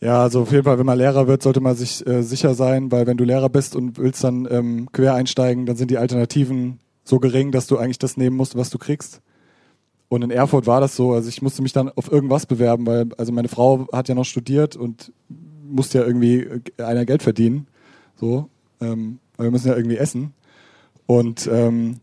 Ja, 0.00 0.22
also 0.22 0.42
auf 0.42 0.52
jeden 0.52 0.64
Fall, 0.64 0.78
wenn 0.78 0.86
man 0.86 0.98
Lehrer 0.98 1.26
wird, 1.26 1.42
sollte 1.42 1.60
man 1.60 1.76
sich 1.76 2.06
äh, 2.06 2.22
sicher 2.22 2.54
sein, 2.54 2.90
weil 2.90 3.06
wenn 3.06 3.16
du 3.16 3.24
Lehrer 3.24 3.48
bist 3.48 3.76
und 3.76 3.98
willst 3.98 4.24
dann 4.24 4.48
ähm, 4.50 4.88
quer 4.92 5.14
einsteigen, 5.14 5.66
dann 5.66 5.76
sind 5.76 5.90
die 5.90 5.98
Alternativen 5.98 6.78
so 7.04 7.18
gering, 7.18 7.52
dass 7.52 7.66
du 7.66 7.76
eigentlich 7.76 7.98
das 7.98 8.16
nehmen 8.16 8.36
musst, 8.36 8.56
was 8.56 8.70
du 8.70 8.78
kriegst. 8.78 9.20
Und 10.08 10.22
in 10.22 10.30
Erfurt 10.30 10.66
war 10.66 10.80
das 10.80 10.96
so, 10.96 11.12
also 11.12 11.28
ich 11.28 11.40
musste 11.40 11.62
mich 11.62 11.72
dann 11.72 11.90
auf 11.90 12.10
irgendwas 12.10 12.46
bewerben, 12.46 12.86
weil 12.86 13.08
also 13.16 13.30
meine 13.32 13.48
Frau 13.48 13.86
hat 13.92 14.08
ja 14.08 14.14
noch 14.14 14.24
studiert 14.24 14.74
und 14.74 15.12
musste 15.62 15.98
ja 15.98 16.04
irgendwie 16.04 16.40
äh, 16.78 16.82
einer 16.82 17.04
Geld 17.04 17.22
verdienen, 17.22 17.68
so, 18.16 18.48
ähm, 18.80 19.18
weil 19.36 19.46
wir 19.46 19.50
müssen 19.52 19.68
ja 19.68 19.76
irgendwie 19.76 19.98
essen. 19.98 20.32
Und 21.06 21.48
ähm, 21.52 22.00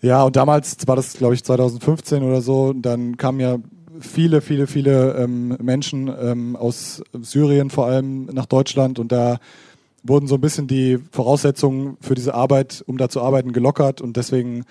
ja, 0.00 0.22
und 0.22 0.36
damals 0.36 0.76
war 0.86 0.96
das, 0.96 1.14
glaube 1.14 1.34
ich, 1.34 1.44
2015 1.44 2.22
oder 2.22 2.40
so, 2.40 2.72
dann 2.72 3.16
kamen 3.16 3.40
ja 3.40 3.58
viele, 4.00 4.40
viele, 4.40 4.66
viele 4.66 5.14
ähm, 5.16 5.56
Menschen 5.60 6.10
ähm, 6.20 6.56
aus 6.56 7.02
Syrien 7.20 7.70
vor 7.70 7.86
allem 7.86 8.26
nach 8.26 8.46
Deutschland 8.46 8.98
und 8.98 9.12
da 9.12 9.38
wurden 10.02 10.26
so 10.26 10.36
ein 10.36 10.40
bisschen 10.40 10.66
die 10.66 10.98
Voraussetzungen 11.12 11.98
für 12.00 12.14
diese 12.14 12.34
Arbeit, 12.34 12.82
um 12.86 12.96
da 12.96 13.08
zu 13.08 13.20
arbeiten, 13.20 13.52
gelockert 13.52 14.00
und 14.00 14.16
deswegen 14.16 14.64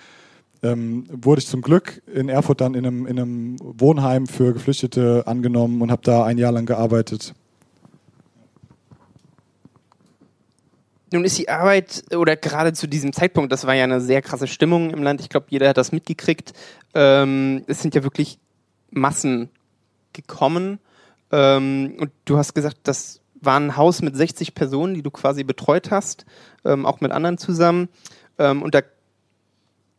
ähm, 0.62 1.04
wurde 1.10 1.40
ich 1.40 1.46
zum 1.46 1.62
Glück 1.62 2.02
in 2.12 2.28
Erfurt 2.28 2.60
dann 2.60 2.74
in 2.74 2.84
einem, 2.86 3.06
in 3.06 3.18
einem 3.18 3.56
Wohnheim 3.60 4.26
für 4.26 4.52
Geflüchtete 4.52 5.24
angenommen 5.26 5.80
und 5.80 5.90
habe 5.90 6.02
da 6.04 6.24
ein 6.24 6.38
Jahr 6.38 6.52
lang 6.52 6.66
gearbeitet. 6.66 7.34
Nun 11.12 11.24
ist 11.24 11.38
die 11.38 11.48
Arbeit, 11.48 12.04
oder 12.14 12.36
gerade 12.36 12.72
zu 12.72 12.86
diesem 12.86 13.12
Zeitpunkt, 13.12 13.50
das 13.50 13.66
war 13.66 13.74
ja 13.74 13.84
eine 13.84 14.00
sehr 14.00 14.22
krasse 14.22 14.46
Stimmung 14.46 14.90
im 14.90 15.02
Land, 15.02 15.20
ich 15.20 15.28
glaube, 15.28 15.46
jeder 15.50 15.68
hat 15.68 15.76
das 15.76 15.90
mitgekriegt. 15.90 16.52
Ähm, 16.94 17.64
es 17.66 17.82
sind 17.82 17.94
ja 17.94 18.04
wirklich 18.04 18.38
Massen 18.90 19.50
gekommen. 20.12 20.78
Ähm, 21.32 21.96
und 21.98 22.10
du 22.24 22.38
hast 22.38 22.54
gesagt, 22.54 22.78
das 22.84 23.20
war 23.40 23.58
ein 23.58 23.76
Haus 23.76 24.02
mit 24.02 24.16
60 24.16 24.54
Personen, 24.54 24.94
die 24.94 25.02
du 25.02 25.10
quasi 25.10 25.44
betreut 25.44 25.90
hast, 25.90 26.26
ähm, 26.64 26.86
auch 26.86 27.00
mit 27.00 27.10
anderen 27.10 27.38
zusammen. 27.38 27.88
Ähm, 28.38 28.62
und 28.62 28.74
da 28.74 28.82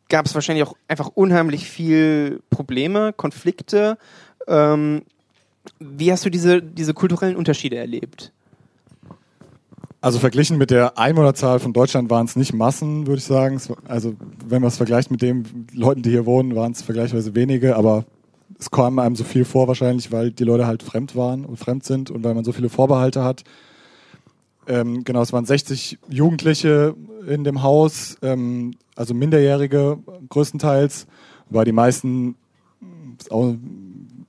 gab 0.09 0.25
es 0.25 0.35
wahrscheinlich 0.35 0.65
auch 0.65 0.75
einfach 0.87 1.07
unheimlich 1.13 1.67
viel 1.67 2.41
Probleme, 2.49 3.13
Konflikte. 3.13 3.97
Ähm, 4.47 5.03
Wie 5.79 6.11
hast 6.11 6.25
du 6.25 6.29
diese, 6.29 6.61
diese 6.61 6.93
kulturellen 6.93 7.35
Unterschiede 7.35 7.77
erlebt? 7.77 8.31
Also 10.03 10.17
verglichen 10.17 10.57
mit 10.57 10.71
der 10.71 10.97
Einwohnerzahl 10.97 11.59
von 11.59 11.73
Deutschland 11.73 12.09
waren 12.09 12.25
es 12.25 12.35
nicht 12.35 12.53
Massen, 12.53 13.05
würde 13.05 13.19
ich 13.19 13.23
sagen. 13.23 13.61
Also 13.87 14.15
wenn 14.47 14.61
man 14.61 14.69
es 14.69 14.77
vergleicht 14.77 15.11
mit 15.11 15.21
den 15.21 15.67
Leuten, 15.73 16.01
die 16.01 16.09
hier 16.09 16.25
wohnen, 16.25 16.55
waren 16.55 16.71
es 16.71 16.81
vergleichsweise 16.81 17.35
wenige, 17.35 17.75
aber 17.75 18.05
es 18.57 18.71
kam 18.71 18.97
einem 18.97 19.15
so 19.15 19.23
viel 19.23 19.45
vor 19.45 19.67
wahrscheinlich, 19.67 20.11
weil 20.11 20.31
die 20.31 20.43
Leute 20.43 20.65
halt 20.65 20.81
fremd 20.81 21.15
waren 21.15 21.45
und 21.45 21.57
fremd 21.57 21.83
sind 21.83 22.09
und 22.09 22.23
weil 22.23 22.33
man 22.33 22.43
so 22.43 22.51
viele 22.51 22.69
Vorbehalte 22.69 23.23
hat. 23.23 23.43
Ähm, 24.67 25.03
genau, 25.03 25.21
es 25.21 25.33
waren 25.33 25.45
60 25.45 25.99
Jugendliche 26.09 26.95
in 27.27 27.43
dem 27.43 27.61
Haus, 27.61 28.17
ähm, 28.23 28.73
also 28.95 29.13
Minderjährige 29.13 29.99
größtenteils, 30.29 31.05
weil 31.51 31.65
die 31.65 31.71
meisten, 31.71 32.35
auch, 33.29 33.53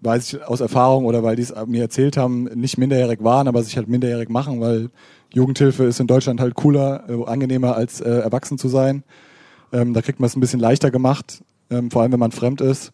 weiß 0.03 0.33
ich 0.35 0.43
aus 0.45 0.61
Erfahrung 0.61 1.07
oder 1.07 1.23
weil 1.23 1.37
die 1.37 1.43
es 1.43 1.55
mir 1.67 1.83
erzählt 1.83 2.19
haben, 2.19 2.45
nicht 2.45 2.77
minderjährig 2.77 3.23
waren, 3.23 3.49
aber 3.49 3.63
sich 3.63 3.77
halt 3.77 3.89
minderjährig 3.89 4.29
machen, 4.29 4.61
weil 4.61 4.91
Jugendhilfe 5.33 5.85
ist 5.85 6.01
in 6.01 6.07
Deutschland 6.07 6.41
halt 6.41 6.55
cooler, 6.55 7.05
äh, 7.09 7.25
angenehmer 7.25 7.77
als 7.77 8.01
äh, 8.01 8.11
erwachsen 8.11 8.59
zu 8.59 8.69
sein. 8.69 9.03
Ähm, 9.73 9.95
da 9.95 10.03
kriegt 10.03 10.21
man 10.21 10.27
es 10.27 10.37
ein 10.37 10.41
bisschen 10.41 10.61
leichter 10.61 10.91
gemacht, 10.91 11.43
ähm, 11.71 11.91
vor 11.91 12.03
allem 12.03 12.13
wenn 12.13 12.21
man 12.21 12.33
fremd 12.33 12.61
ist. 12.61 12.93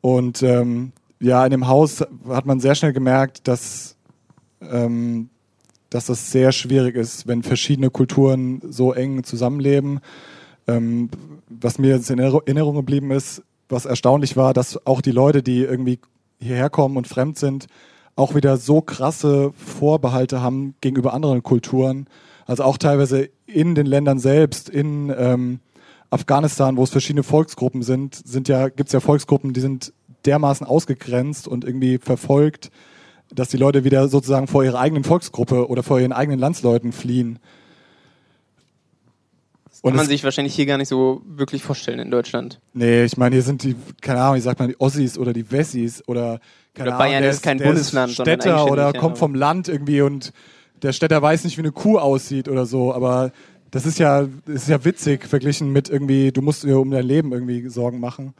Und 0.00 0.42
ähm, 0.42 0.92
ja, 1.20 1.44
in 1.44 1.50
dem 1.50 1.68
Haus 1.68 2.04
hat 2.28 2.46
man 2.46 2.60
sehr 2.60 2.74
schnell 2.74 2.92
gemerkt, 2.92 3.48
dass, 3.48 3.96
ähm, 4.60 5.30
dass 5.90 6.06
das 6.06 6.30
sehr 6.30 6.52
schwierig 6.52 6.96
ist, 6.96 7.26
wenn 7.26 7.42
verschiedene 7.42 7.90
Kulturen 7.90 8.60
so 8.68 8.92
eng 8.92 9.24
zusammenleben. 9.24 10.00
Ähm, 10.66 11.10
was 11.48 11.78
mir 11.78 11.90
jetzt 11.90 12.10
in 12.10 12.18
Erinnerung 12.18 12.74
geblieben 12.74 13.12
ist, 13.12 13.42
was 13.68 13.84
erstaunlich 13.84 14.36
war, 14.36 14.52
dass 14.52 14.84
auch 14.86 15.00
die 15.00 15.12
Leute, 15.12 15.42
die 15.42 15.62
irgendwie 15.62 16.00
hierher 16.40 16.70
kommen 16.70 16.96
und 16.96 17.06
fremd 17.06 17.38
sind, 17.38 17.66
auch 18.16 18.34
wieder 18.34 18.56
so 18.56 18.80
krasse 18.80 19.52
Vorbehalte 19.54 20.40
haben 20.40 20.74
gegenüber 20.80 21.14
anderen 21.14 21.42
Kulturen. 21.42 22.06
Also 22.46 22.64
auch 22.64 22.78
teilweise 22.78 23.28
in 23.46 23.74
den 23.74 23.86
Ländern 23.86 24.18
selbst, 24.18 24.68
in 24.68 25.14
ähm, 25.16 25.60
Afghanistan, 26.10 26.76
wo 26.76 26.82
es 26.82 26.90
verschiedene 26.90 27.22
Volksgruppen 27.22 27.82
sind, 27.82 28.14
sind 28.14 28.48
ja, 28.48 28.68
gibt 28.68 28.88
es 28.88 28.92
ja 28.92 29.00
Volksgruppen, 29.00 29.52
die 29.52 29.60
sind 29.60 29.92
dermaßen 30.24 30.66
ausgegrenzt 30.66 31.46
und 31.46 31.64
irgendwie 31.64 31.98
verfolgt, 31.98 32.70
dass 33.34 33.48
die 33.48 33.56
Leute 33.56 33.84
wieder 33.84 34.08
sozusagen 34.08 34.46
vor 34.46 34.64
ihrer 34.64 34.78
eigenen 34.78 35.04
Volksgruppe 35.04 35.68
oder 35.68 35.82
vor 35.82 36.00
ihren 36.00 36.12
eigenen 36.12 36.38
Landsleuten 36.38 36.92
fliehen. 36.92 37.38
Das 39.82 39.90
kann 39.90 39.96
man 39.96 40.06
sich 40.06 40.24
wahrscheinlich 40.24 40.54
hier 40.54 40.66
gar 40.66 40.78
nicht 40.78 40.88
so 40.88 41.22
wirklich 41.26 41.62
vorstellen 41.62 41.98
in 41.98 42.10
Deutschland. 42.10 42.60
Nee, 42.72 43.04
ich 43.04 43.16
meine, 43.16 43.34
hier 43.34 43.42
sind 43.42 43.62
die, 43.62 43.76
keine 44.00 44.20
Ahnung, 44.20 44.36
wie 44.36 44.40
sagt 44.40 44.58
man, 44.58 44.68
die 44.68 44.80
Ossis 44.80 45.18
oder 45.18 45.32
die 45.32 45.50
Wessis 45.50 46.02
oder 46.06 46.40
keine 46.74 46.90
oder 46.90 46.98
Bayern 46.98 47.16
Ahnung, 47.16 47.30
ist, 47.30 47.36
ist 47.36 47.42
kein 47.42 47.58
Bundesland, 47.58 48.12
ist 48.12 48.20
Städter 48.20 48.70
oder 48.70 48.92
kommt 48.92 49.18
vom 49.18 49.34
Land 49.34 49.68
irgendwie 49.68 50.00
und 50.00 50.32
der 50.82 50.92
Städter 50.92 51.20
weiß 51.20 51.44
nicht, 51.44 51.56
wie 51.58 51.62
eine 51.62 51.72
Kuh 51.72 51.98
aussieht 51.98 52.48
oder 52.48 52.66
so, 52.66 52.92
aber 52.94 53.32
das 53.70 53.86
ist 53.86 53.98
ja, 53.98 54.26
das 54.46 54.62
ist 54.62 54.68
ja 54.68 54.84
witzig 54.84 55.26
verglichen 55.26 55.72
mit 55.72 55.88
irgendwie, 55.88 56.32
du 56.32 56.42
musst 56.42 56.64
dir 56.64 56.78
um 56.78 56.90
dein 56.90 57.04
Leben 57.04 57.32
irgendwie 57.32 57.68
Sorgen 57.68 58.00
machen. 58.00 58.34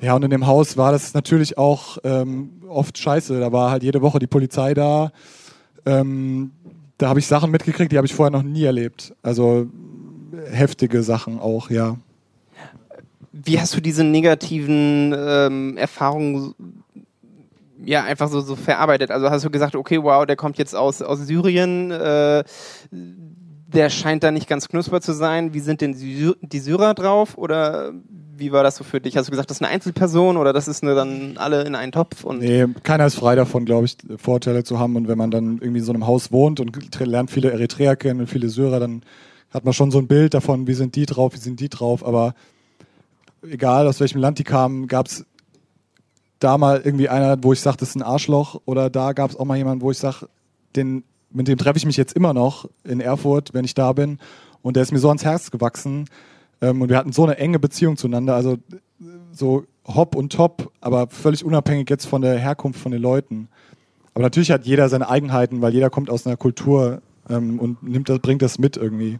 Ja, 0.00 0.14
und 0.14 0.24
in 0.24 0.30
dem 0.30 0.46
Haus 0.46 0.76
war 0.76 0.92
das 0.92 1.14
natürlich 1.14 1.56
auch 1.56 1.98
ähm, 2.04 2.50
oft 2.68 2.98
scheiße. 2.98 3.38
Da 3.38 3.52
war 3.52 3.70
halt 3.70 3.82
jede 3.82 4.02
Woche 4.02 4.18
die 4.18 4.26
Polizei 4.26 4.74
da. 4.74 5.12
Ähm, 5.86 6.50
da 6.98 7.08
habe 7.08 7.20
ich 7.20 7.26
Sachen 7.26 7.50
mitgekriegt, 7.50 7.92
die 7.92 7.96
habe 7.96 8.06
ich 8.06 8.14
vorher 8.14 8.30
noch 8.30 8.42
nie 8.42 8.64
erlebt. 8.64 9.14
Also 9.22 9.68
heftige 10.50 11.02
Sachen 11.02 11.38
auch, 11.38 11.70
ja. 11.70 11.96
Wie 13.32 13.60
hast 13.60 13.74
du 13.76 13.80
diese 13.80 14.04
negativen 14.04 15.14
ähm, 15.16 15.76
Erfahrungen 15.76 16.54
ja 17.84 18.04
einfach 18.04 18.28
so, 18.28 18.40
so 18.40 18.54
verarbeitet? 18.54 19.10
Also 19.10 19.30
hast 19.30 19.44
du 19.44 19.50
gesagt, 19.50 19.74
okay, 19.74 20.02
wow, 20.02 20.24
der 20.24 20.36
kommt 20.36 20.56
jetzt 20.56 20.74
aus, 20.74 21.02
aus 21.02 21.20
Syrien, 21.20 21.90
äh, 21.90 22.44
der 22.92 23.90
scheint 23.90 24.22
da 24.22 24.30
nicht 24.30 24.48
ganz 24.48 24.68
knusper 24.68 25.00
zu 25.00 25.12
sein. 25.12 25.52
Wie 25.52 25.60
sind 25.60 25.80
denn 25.80 25.94
die 25.94 26.58
Syrer 26.58 26.94
drauf? 26.94 27.36
Oder 27.36 27.92
wie 28.36 28.52
war 28.52 28.62
das 28.62 28.76
so 28.76 28.84
für 28.84 29.00
dich? 29.00 29.16
Hast 29.16 29.26
du 29.26 29.30
gesagt, 29.30 29.50
das 29.50 29.58
ist 29.58 29.62
eine 29.62 29.72
Einzelperson 29.72 30.36
oder 30.36 30.52
das 30.52 30.68
ist 30.68 30.82
eine, 30.82 30.94
dann 30.94 31.36
alle 31.36 31.64
in 31.64 31.74
einen 31.74 31.92
Topf? 31.92 32.24
Und 32.24 32.40
nee, 32.40 32.66
keiner 32.82 33.06
ist 33.06 33.16
frei 33.16 33.34
davon, 33.34 33.64
glaube 33.64 33.86
ich, 33.86 33.96
Vorteile 34.16 34.64
zu 34.64 34.78
haben. 34.78 34.96
Und 34.96 35.08
wenn 35.08 35.18
man 35.18 35.30
dann 35.30 35.58
irgendwie 35.58 35.78
in 35.78 35.84
so 35.84 35.92
einem 35.92 36.06
Haus 36.06 36.32
wohnt 36.32 36.60
und 36.60 37.00
lernt 37.00 37.30
viele 37.30 37.50
Eritreer 37.50 37.96
kennen 37.96 38.20
und 38.20 38.26
viele 38.28 38.48
Syrer, 38.48 38.80
dann 38.80 39.02
hat 39.54 39.64
man 39.64 39.72
schon 39.72 39.90
so 39.90 39.98
ein 39.98 40.08
Bild 40.08 40.34
davon, 40.34 40.66
wie 40.66 40.74
sind 40.74 40.96
die 40.96 41.06
drauf, 41.06 41.32
wie 41.34 41.38
sind 41.38 41.60
die 41.60 41.68
drauf. 41.68 42.04
Aber 42.04 42.34
egal 43.42 43.86
aus 43.86 44.00
welchem 44.00 44.20
Land 44.20 44.38
die 44.38 44.44
kamen, 44.44 44.88
gab 44.88 45.06
es 45.06 45.24
da 46.40 46.58
mal 46.58 46.82
irgendwie 46.84 47.08
einer, 47.08 47.42
wo 47.42 47.52
ich 47.52 47.60
sage, 47.60 47.76
das 47.78 47.90
ist 47.90 47.94
ein 47.94 48.02
Arschloch. 48.02 48.60
Oder 48.66 48.90
da 48.90 49.12
gab 49.12 49.30
es 49.30 49.36
auch 49.36 49.44
mal 49.44 49.56
jemanden, 49.56 49.82
wo 49.82 49.92
ich 49.92 49.98
sage, 49.98 50.28
den, 50.74 51.04
mit 51.30 51.46
dem 51.46 51.56
treffe 51.56 51.78
ich 51.78 51.86
mich 51.86 51.96
jetzt 51.96 52.14
immer 52.14 52.34
noch 52.34 52.68
in 52.82 53.00
Erfurt, 53.00 53.54
wenn 53.54 53.64
ich 53.64 53.74
da 53.74 53.92
bin. 53.92 54.18
Und 54.60 54.74
der 54.74 54.82
ist 54.82 54.92
mir 54.92 54.98
so 54.98 55.08
ans 55.08 55.24
Herz 55.24 55.50
gewachsen 55.50 56.06
ähm, 56.60 56.82
und 56.82 56.88
wir 56.88 56.96
hatten 56.96 57.12
so 57.12 57.22
eine 57.22 57.36
enge 57.38 57.58
Beziehung 57.58 57.96
zueinander, 57.96 58.34
also 58.34 58.58
so 59.32 59.64
hopp 59.86 60.16
und 60.16 60.32
top, 60.32 60.72
aber 60.80 61.08
völlig 61.08 61.44
unabhängig 61.44 61.90
jetzt 61.90 62.06
von 62.06 62.22
der 62.22 62.38
Herkunft 62.38 62.80
von 62.80 62.90
den 62.90 63.02
Leuten. 63.02 63.48
Aber 64.14 64.22
natürlich 64.22 64.50
hat 64.50 64.64
jeder 64.64 64.88
seine 64.88 65.08
Eigenheiten, 65.08 65.60
weil 65.60 65.74
jeder 65.74 65.90
kommt 65.90 66.08
aus 66.08 66.26
einer 66.26 66.36
Kultur 66.36 67.02
ähm, 67.28 67.58
und 67.58 67.82
nimmt 67.82 68.08
das, 68.08 68.20
bringt 68.20 68.42
das 68.42 68.58
mit 68.58 68.76
irgendwie. 68.76 69.18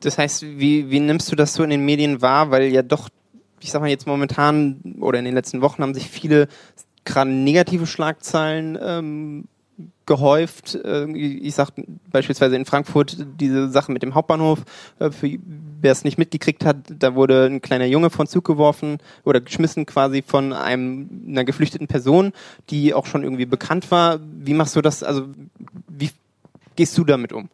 Das 0.00 0.18
heißt, 0.18 0.42
wie, 0.42 0.90
wie 0.90 1.00
nimmst 1.00 1.30
du 1.32 1.36
das 1.36 1.54
so 1.54 1.62
in 1.62 1.70
den 1.70 1.84
Medien 1.84 2.22
wahr? 2.22 2.50
Weil 2.50 2.64
ja 2.64 2.82
doch, 2.82 3.08
ich 3.60 3.70
sag 3.70 3.80
mal 3.80 3.90
jetzt 3.90 4.06
momentan 4.06 4.96
oder 5.00 5.18
in 5.18 5.24
den 5.24 5.34
letzten 5.34 5.62
Wochen 5.62 5.82
haben 5.82 5.94
sich 5.94 6.08
viele 6.08 6.48
gerade 7.04 7.30
negative 7.30 7.86
Schlagzeilen 7.86 8.78
ähm, 8.80 9.44
gehäuft. 10.06 10.74
Äh, 10.74 11.10
ich 11.16 11.54
sag 11.54 11.70
beispielsweise 12.10 12.56
in 12.56 12.64
Frankfurt 12.64 13.16
diese 13.40 13.68
Sache 13.68 13.92
mit 13.92 14.02
dem 14.02 14.14
Hauptbahnhof. 14.14 14.60
Äh, 14.98 15.10
wer 15.80 15.92
es 15.92 16.04
nicht 16.04 16.18
mitgekriegt 16.18 16.64
hat, 16.64 16.76
da 16.88 17.14
wurde 17.14 17.46
ein 17.46 17.60
kleiner 17.60 17.86
Junge 17.86 18.10
von 18.10 18.26
Zug 18.26 18.44
geworfen 18.44 18.98
oder 19.24 19.40
geschmissen 19.40 19.86
quasi 19.86 20.22
von 20.22 20.52
einem, 20.52 21.24
einer 21.28 21.44
geflüchteten 21.44 21.88
Person, 21.88 22.32
die 22.70 22.94
auch 22.94 23.06
schon 23.06 23.22
irgendwie 23.22 23.46
bekannt 23.46 23.90
war. 23.90 24.20
Wie 24.20 24.54
machst 24.54 24.76
du 24.76 24.82
das? 24.82 25.02
Also 25.02 25.26
wie 25.88 26.10
gehst 26.76 26.96
du 26.96 27.04
damit 27.04 27.32
um? 27.32 27.48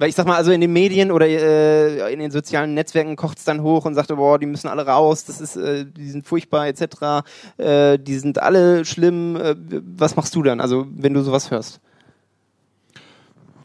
Weil 0.00 0.08
ich 0.08 0.14
sag 0.14 0.26
mal, 0.26 0.36
also 0.36 0.50
in 0.50 0.62
den 0.62 0.72
Medien 0.72 1.12
oder 1.12 1.28
äh, 1.28 2.10
in 2.10 2.20
den 2.20 2.30
sozialen 2.30 2.72
Netzwerken 2.72 3.16
kocht 3.16 3.36
es 3.36 3.44
dann 3.44 3.60
hoch 3.60 3.84
und 3.84 3.94
sagt, 3.94 4.08
boah, 4.08 4.38
die 4.38 4.46
müssen 4.46 4.66
alle 4.66 4.86
raus, 4.86 5.26
das 5.26 5.42
ist, 5.42 5.56
äh, 5.56 5.84
die 5.84 6.08
sind 6.08 6.26
furchtbar, 6.26 6.68
etc. 6.68 7.22
Äh, 7.58 7.98
die 7.98 8.16
sind 8.16 8.40
alle 8.40 8.86
schlimm. 8.86 9.36
Äh, 9.36 9.56
was 9.98 10.16
machst 10.16 10.34
du 10.34 10.42
dann, 10.42 10.58
also 10.58 10.86
wenn 10.90 11.12
du 11.12 11.22
sowas 11.22 11.50
hörst? 11.50 11.80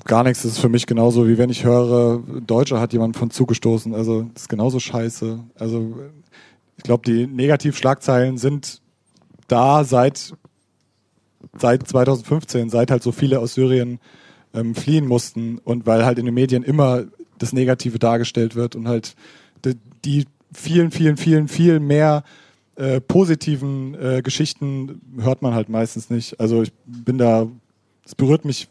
Gar 0.04 0.26
nichts, 0.26 0.44
das 0.44 0.52
ist 0.52 0.60
für 0.60 0.68
mich 0.68 0.88
genauso, 0.88 1.26
wie 1.26 1.38
wenn 1.38 1.50
ich 1.50 1.64
höre, 1.64 2.22
Deutscher 2.46 2.82
hat 2.82 2.92
jemand 2.92 3.16
von 3.16 3.32
zugestoßen. 3.32 3.96
Also 3.96 4.24
das 4.34 4.44
ist 4.44 4.50
genauso 4.50 4.82
scheiße. 4.82 5.40
Also 5.58 5.96
ich 6.76 6.84
glaube, 6.84 7.04
die 7.06 7.28
Negativschlagzeilen 7.28 8.38
sind 8.38 8.82
da 9.48 9.86
seit, 9.86 10.34
seit 11.58 11.88
2015, 11.88 12.70
seit 12.70 12.92
halt 12.92 13.04
so 13.04 13.14
viele 13.14 13.40
aus 13.40 13.54
Syrien 13.54 14.00
ähm, 14.56 14.74
fliehen 14.74 15.06
mussten 15.06 15.60
und 15.60 15.86
weil 15.86 16.06
halt 16.06 16.18
in 16.18 16.26
den 16.26 16.34
Medien 16.34 16.64
immer 16.64 17.04
das 17.38 17.54
Negative 17.54 18.00
dargestellt 18.00 18.56
wird 18.56 18.76
und 18.76 18.88
halt 18.88 19.16
die, 19.64 19.76
die 20.04 20.26
vielen, 20.54 20.92
vielen, 20.92 21.18
vielen, 21.18 21.48
viel 21.48 21.80
mehr 21.80 22.24
äh, 22.76 23.02
positiven 23.02 23.96
äh, 23.96 24.22
Geschichten 24.22 25.02
hört 25.20 25.42
man 25.42 25.54
halt 25.54 25.70
meistens 25.70 26.10
nicht. 26.10 26.40
Also 26.40 26.64
ich 26.64 26.74
bin 26.86 27.18
da, 27.18 27.48
es 28.06 28.16
berührt 28.16 28.46
mich, 28.46 28.68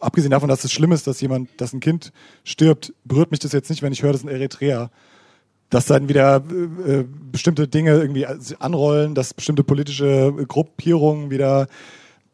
abgesehen 0.00 0.30
davon, 0.30 0.48
dass 0.48 0.64
es 0.64 0.72
schlimm 0.72 0.92
ist, 0.92 1.06
dass 1.06 1.20
jemand, 1.20 1.48
dass 1.60 1.72
ein 1.72 1.80
Kind 1.80 2.12
stirbt, 2.44 2.92
berührt 3.04 3.30
mich 3.30 3.40
das 3.40 3.52
jetzt 3.52 3.70
nicht, 3.70 3.82
wenn 3.82 3.92
ich 3.92 4.02
höre, 4.02 4.12
das 4.12 4.22
ist 4.22 4.28
ein 4.28 4.34
Eritreer. 4.34 4.90
Dass 5.70 5.86
dann 5.86 6.08
wieder 6.08 6.42
äh, 6.86 7.00
äh 7.00 7.04
bestimmte 7.30 7.66
Dinge 7.66 7.92
irgendwie 7.92 8.26
anrollen, 8.26 9.14
dass 9.14 9.32
bestimmte 9.32 9.64
politische 9.64 10.32
Gruppierungen 10.46 11.30
wieder 11.30 11.66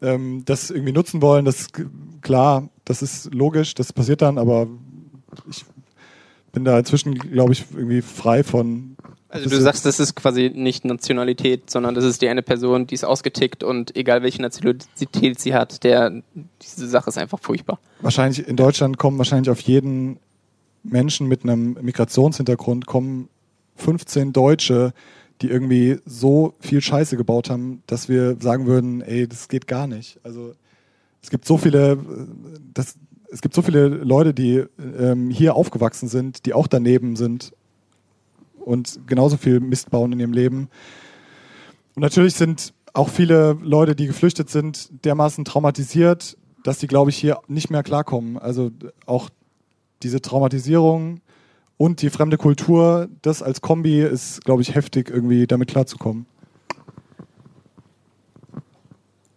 ähm, 0.01 0.43
das 0.45 0.69
irgendwie 0.69 0.91
nutzen 0.91 1.21
wollen, 1.21 1.45
das 1.45 1.67
klar, 2.21 2.69
das 2.85 3.01
ist 3.01 3.33
logisch, 3.33 3.73
das 3.73 3.93
passiert 3.93 4.21
dann, 4.21 4.37
aber 4.37 4.67
ich 5.49 5.65
bin 6.51 6.65
da 6.65 6.79
inzwischen, 6.79 7.15
glaube 7.15 7.53
ich, 7.53 7.65
irgendwie 7.73 8.01
frei 8.01 8.43
von. 8.43 8.95
Also 9.29 9.47
du 9.47 9.61
sagst, 9.61 9.85
das 9.85 9.99
ist 9.99 10.15
quasi 10.15 10.51
nicht 10.53 10.85
Nationalität, 10.85 11.69
sondern 11.69 11.93
das 11.93 12.03
ist 12.03 12.21
die 12.21 12.29
eine 12.29 12.41
Person, 12.41 12.87
die 12.87 12.95
ist 12.95 13.03
ausgetickt 13.03 13.63
und 13.63 13.95
egal 13.95 14.23
welche 14.23 14.41
Nationalität 14.41 15.39
sie 15.39 15.53
hat, 15.53 15.83
der 15.83 16.23
diese 16.61 16.87
Sache 16.87 17.09
ist 17.09 17.17
einfach 17.19 17.39
furchtbar. 17.39 17.79
Wahrscheinlich 18.01 18.47
in 18.47 18.55
Deutschland 18.55 18.97
kommen 18.97 19.19
wahrscheinlich 19.19 19.51
auf 19.51 19.59
jeden 19.59 20.17
Menschen 20.81 21.27
mit 21.27 21.43
einem 21.43 21.77
Migrationshintergrund 21.79 22.87
kommen 22.87 23.29
15 23.75 24.33
Deutsche, 24.33 24.93
die 25.41 25.49
irgendwie 25.49 25.99
so 26.05 26.53
viel 26.59 26.81
Scheiße 26.81 27.15
gebaut 27.17 27.49
haben, 27.49 27.81
dass 27.87 28.09
wir 28.09 28.37
sagen 28.39 28.65
würden, 28.65 29.01
ey, 29.01 29.27
das 29.27 29.47
geht 29.47 29.67
gar 29.67 29.87
nicht. 29.87 30.19
Also 30.23 30.53
es 31.21 31.29
gibt 31.29 31.45
so 31.45 31.57
viele, 31.57 31.97
das, 32.73 32.95
es 33.31 33.41
gibt 33.41 33.55
so 33.55 33.61
viele 33.61 33.87
Leute, 33.87 34.33
die 34.33 34.65
ähm, 34.97 35.29
hier 35.29 35.55
aufgewachsen 35.55 36.09
sind, 36.09 36.45
die 36.45 36.53
auch 36.53 36.67
daneben 36.67 37.15
sind 37.15 37.53
und 38.59 38.99
genauso 39.07 39.37
viel 39.37 39.59
Mist 39.59 39.89
bauen 39.89 40.11
in 40.11 40.19
ihrem 40.19 40.33
Leben. 40.33 40.69
Und 41.95 42.01
natürlich 42.01 42.35
sind 42.35 42.73
auch 42.93 43.09
viele 43.09 43.57
Leute, 43.61 43.95
die 43.95 44.07
geflüchtet 44.07 44.49
sind, 44.49 44.89
dermaßen 45.05 45.45
traumatisiert, 45.45 46.37
dass 46.63 46.79
die, 46.79 46.87
glaube 46.87 47.11
ich, 47.11 47.17
hier 47.17 47.39
nicht 47.47 47.69
mehr 47.69 47.83
klarkommen. 47.83 48.37
Also 48.37 48.71
auch 49.05 49.29
diese 50.03 50.21
Traumatisierung 50.21 51.21
und 51.79 52.01
die 52.01 52.09
fremde 52.09 52.37
Kultur, 52.37 53.07
das 53.21 53.41
als 53.41 53.61
Kombi 53.61 54.01
ist, 54.01 54.43
glaube 54.43 54.61
ich, 54.61 54.75
heftig, 54.75 55.09
irgendwie 55.09 55.47
damit 55.47 55.69
klarzukommen. 55.69 56.25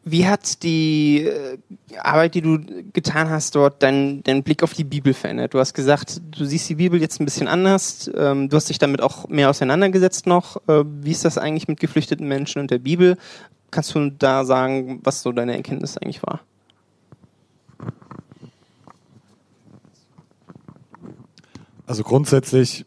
Wie 0.05 0.27
hat 0.27 0.65
die 0.65 1.21
äh, 1.21 1.59
Arbeit, 1.99 2.35
die 2.35 2.43
du 2.43 2.59
getan 2.93 3.31
hast, 3.31 3.55
dort 3.55 3.81
deinen 3.85 4.25
dein 4.25 4.43
Blick 4.43 4.65
auf 4.65 4.73
die 4.73 4.83
Bibel 4.83 5.15
verändert? 5.15 5.55
Du 5.55 5.61
hast 5.61 5.73
gesagt, 5.73 6.21
du 6.37 6.45
siehst 6.45 6.69
die 6.69 6.75
Bibel 6.75 7.01
jetzt 7.01 7.21
ein 7.21 7.25
bisschen 7.25 7.47
anders. 7.47 8.11
Ähm, 8.17 8.49
du 8.49 8.57
hast 8.57 8.69
dich 8.69 8.81
damit 8.81 9.01
auch 9.03 9.29
mehr 9.29 9.49
auseinandergesetzt 9.49 10.27
noch. 10.27 10.57
Äh, 10.67 10.83
wie 10.85 11.13
ist 11.13 11.25
das 11.25 11.39
eigentlich 11.39 11.69
mit 11.69 11.79
geflüchteten 11.79 12.27
Menschen 12.27 12.59
und 12.59 12.73
der 12.73 12.81
Bibel? 12.81 13.17
Kannst 13.71 13.95
du 13.95 14.11
da 14.11 14.45
sagen, 14.45 14.99
was 15.05 15.23
so 15.23 15.31
deine 15.31 15.57
Erkenntnis 15.57 15.97
eigentlich 15.97 16.25
war? 16.25 16.41
Also 21.93 22.05
grundsätzlich 22.05 22.87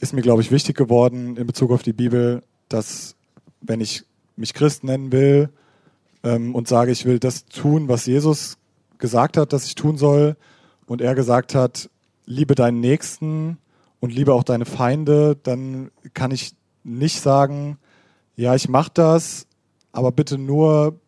ist 0.00 0.12
mir, 0.12 0.22
glaube 0.22 0.42
ich, 0.42 0.50
wichtig 0.50 0.76
geworden 0.76 1.36
in 1.36 1.46
Bezug 1.46 1.70
auf 1.70 1.84
die 1.84 1.92
Bibel, 1.92 2.42
dass 2.68 3.14
wenn 3.60 3.80
ich 3.80 4.02
mich 4.34 4.54
Christ 4.54 4.82
nennen 4.82 5.12
will 5.12 5.48
ähm, 6.24 6.52
und 6.52 6.66
sage, 6.66 6.90
ich 6.90 7.04
will 7.04 7.20
das 7.20 7.44
tun, 7.44 7.86
was 7.86 8.06
Jesus 8.06 8.58
gesagt 8.98 9.36
hat, 9.36 9.52
dass 9.52 9.66
ich 9.66 9.76
tun 9.76 9.98
soll, 9.98 10.36
und 10.86 11.00
er 11.00 11.14
gesagt 11.14 11.54
hat, 11.54 11.90
liebe 12.26 12.56
deinen 12.56 12.80
Nächsten 12.80 13.56
und 14.00 14.12
liebe 14.12 14.34
auch 14.34 14.42
deine 14.42 14.64
Feinde, 14.64 15.38
dann 15.44 15.92
kann 16.14 16.32
ich 16.32 16.56
nicht 16.82 17.20
sagen, 17.20 17.78
ja, 18.34 18.56
ich 18.56 18.68
mache 18.68 18.90
das, 18.94 19.46
aber 19.92 20.10
bitte 20.10 20.38
nur 20.38 20.98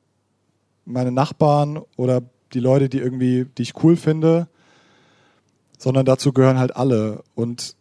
meine 0.85 1.11
Nachbarn 1.11 1.81
oder 1.97 2.23
die 2.53 2.61
Leute, 2.61 2.89
die 2.89 2.99
irgendwie, 2.99 3.47
die 3.59 3.63
ich 3.63 3.83
cool 3.83 3.97
finde, 3.97 4.47
sondern 5.85 6.07
dazu 6.07 6.33
gehören 6.33 6.59
halt 6.59 6.77
alle. 6.77 7.23
Und 7.35 7.77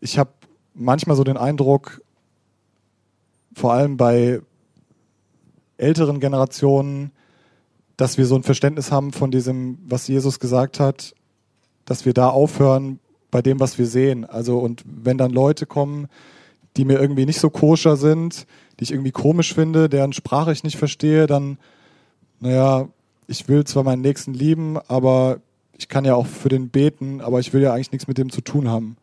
ich 0.00 0.18
habe 0.18 0.32
manchmal 0.74 1.16
so 1.16 1.24
den 1.24 1.38
Eindruck, 1.38 2.02
vor 3.54 3.72
allem 3.72 3.96
bei 3.96 4.42
älteren 5.78 6.20
Generationen, 6.20 7.10
dass 7.96 8.18
wir 8.18 8.26
so 8.26 8.36
ein 8.36 8.42
Verständnis 8.42 8.92
haben 8.92 9.14
von 9.14 9.30
diesem, 9.30 9.78
was 9.88 10.06
Jesus 10.06 10.40
gesagt 10.40 10.78
hat, 10.78 11.14
dass 11.86 12.04
wir 12.04 12.12
da 12.12 12.28
aufhören 12.28 13.00
bei 13.30 13.40
dem, 13.40 13.60
was 13.60 13.78
wir 13.78 13.86
sehen. 13.86 14.26
Also 14.26 14.58
und 14.58 14.84
wenn 14.84 15.16
dann 15.16 15.30
Leute 15.32 15.64
kommen, 15.64 16.08
die 16.76 16.84
mir 16.84 17.00
irgendwie 17.00 17.24
nicht 17.24 17.40
so 17.40 17.48
koscher 17.48 17.96
sind, 17.96 18.46
die 18.78 18.84
ich 18.84 18.92
irgendwie 18.92 19.12
komisch 19.12 19.54
finde, 19.54 19.88
deren 19.88 20.12
Sprache 20.12 20.52
ich 20.52 20.64
nicht 20.64 20.76
verstehe, 20.76 21.26
dann, 21.26 21.56
naja, 22.40 22.88
ich 23.26 23.48
will 23.48 23.64
zwar 23.64 23.84
meinen 23.84 24.02
Nächsten 24.02 24.34
lieben, 24.34 24.76
aber 24.86 25.40
ich 25.78 25.88
kann 25.88 26.04
ja 26.04 26.14
auch 26.14 26.26
für 26.26 26.48
den 26.48 26.68
beten, 26.68 27.20
aber 27.20 27.40
ich 27.40 27.52
will 27.52 27.62
ja 27.62 27.72
eigentlich 27.72 27.92
nichts 27.92 28.08
mit 28.08 28.18
dem 28.18 28.30
zu 28.30 28.40
tun 28.40 28.68
haben. 28.68 28.96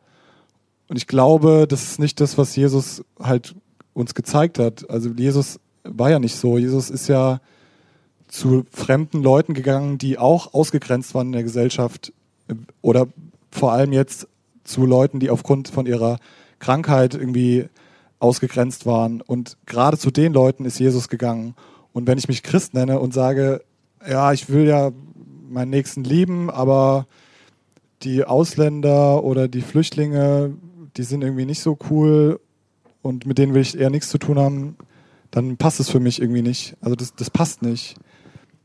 Und 0.90 0.98
ich 0.98 1.08
glaube, 1.08 1.66
das 1.68 1.84
ist 1.84 2.00
nicht 2.00 2.20
das, 2.20 2.38
was 2.38 2.56
Jesus 2.56 3.04
halt 3.20 3.56
uns 3.94 4.16
gezeigt 4.16 4.60
hat. 4.60 4.90
Also 4.90 5.10
Jesus 5.10 5.60
war 5.84 6.10
ja 6.10 6.20
nicht 6.20 6.36
so. 6.36 6.58
Jesus 6.58 6.90
ist 6.90 7.08
ja 7.08 7.40
zu 8.28 8.66
fremden 8.72 9.22
Leuten 9.22 9.54
gegangen, 9.54 9.98
die 9.98 10.18
auch 10.18 10.54
ausgegrenzt 10.54 11.14
waren 11.14 11.28
in 11.28 11.34
der 11.34 11.44
Gesellschaft 11.44 12.12
oder 12.82 13.08
vor 13.52 13.72
allem 13.72 13.94
jetzt 13.94 14.28
zu 14.64 14.86
Leuten, 14.86 15.20
die 15.20 15.30
aufgrund 15.30 15.68
von 15.68 15.86
ihrer 15.86 16.18
Krankheit 16.60 17.14
irgendwie 17.14 17.68
ausgegrenzt 18.20 18.86
waren. 18.86 19.22
Und 19.22 19.58
gerade 19.66 19.98
zu 19.98 20.10
den 20.10 20.34
Leuten 20.34 20.66
ist 20.66 20.80
Jesus 20.80 21.10
gegangen. 21.10 21.56
Und 21.92 22.08
wenn 22.08 22.18
ich 22.18 22.28
mich 22.28 22.42
Christ 22.42 22.74
nenne 22.74 23.00
und 23.00 23.14
sage, 23.14 23.62
ja, 24.08 24.34
ich 24.34 24.50
will 24.50 24.66
ja 24.66 24.92
meinen 25.54 25.70
Nächsten 25.70 26.04
lieben, 26.04 26.50
aber 26.50 27.08
die 28.02 28.26
Ausländer 28.26 29.24
oder 29.24 29.48
die 29.48 29.62
Flüchtlinge, 29.62 30.54
die 30.98 31.04
sind 31.04 31.24
irgendwie 31.24 31.46
nicht 31.46 31.62
so 31.62 31.78
cool 31.90 32.40
und 33.02 33.26
mit 33.26 33.38
denen 33.38 33.54
will 33.54 33.62
ich 33.62 33.78
eher 33.78 33.90
nichts 33.90 34.10
zu 34.10 34.18
tun 34.18 34.40
haben, 34.40 34.76
dann 35.32 35.58
passt 35.58 35.80
es 35.80 35.90
für 35.90 36.00
mich 36.00 36.22
irgendwie 36.22 36.42
nicht. 36.42 36.76
Also 36.82 36.96
das, 36.96 37.16
das 37.16 37.30
passt 37.30 37.62
nicht. 37.62 37.96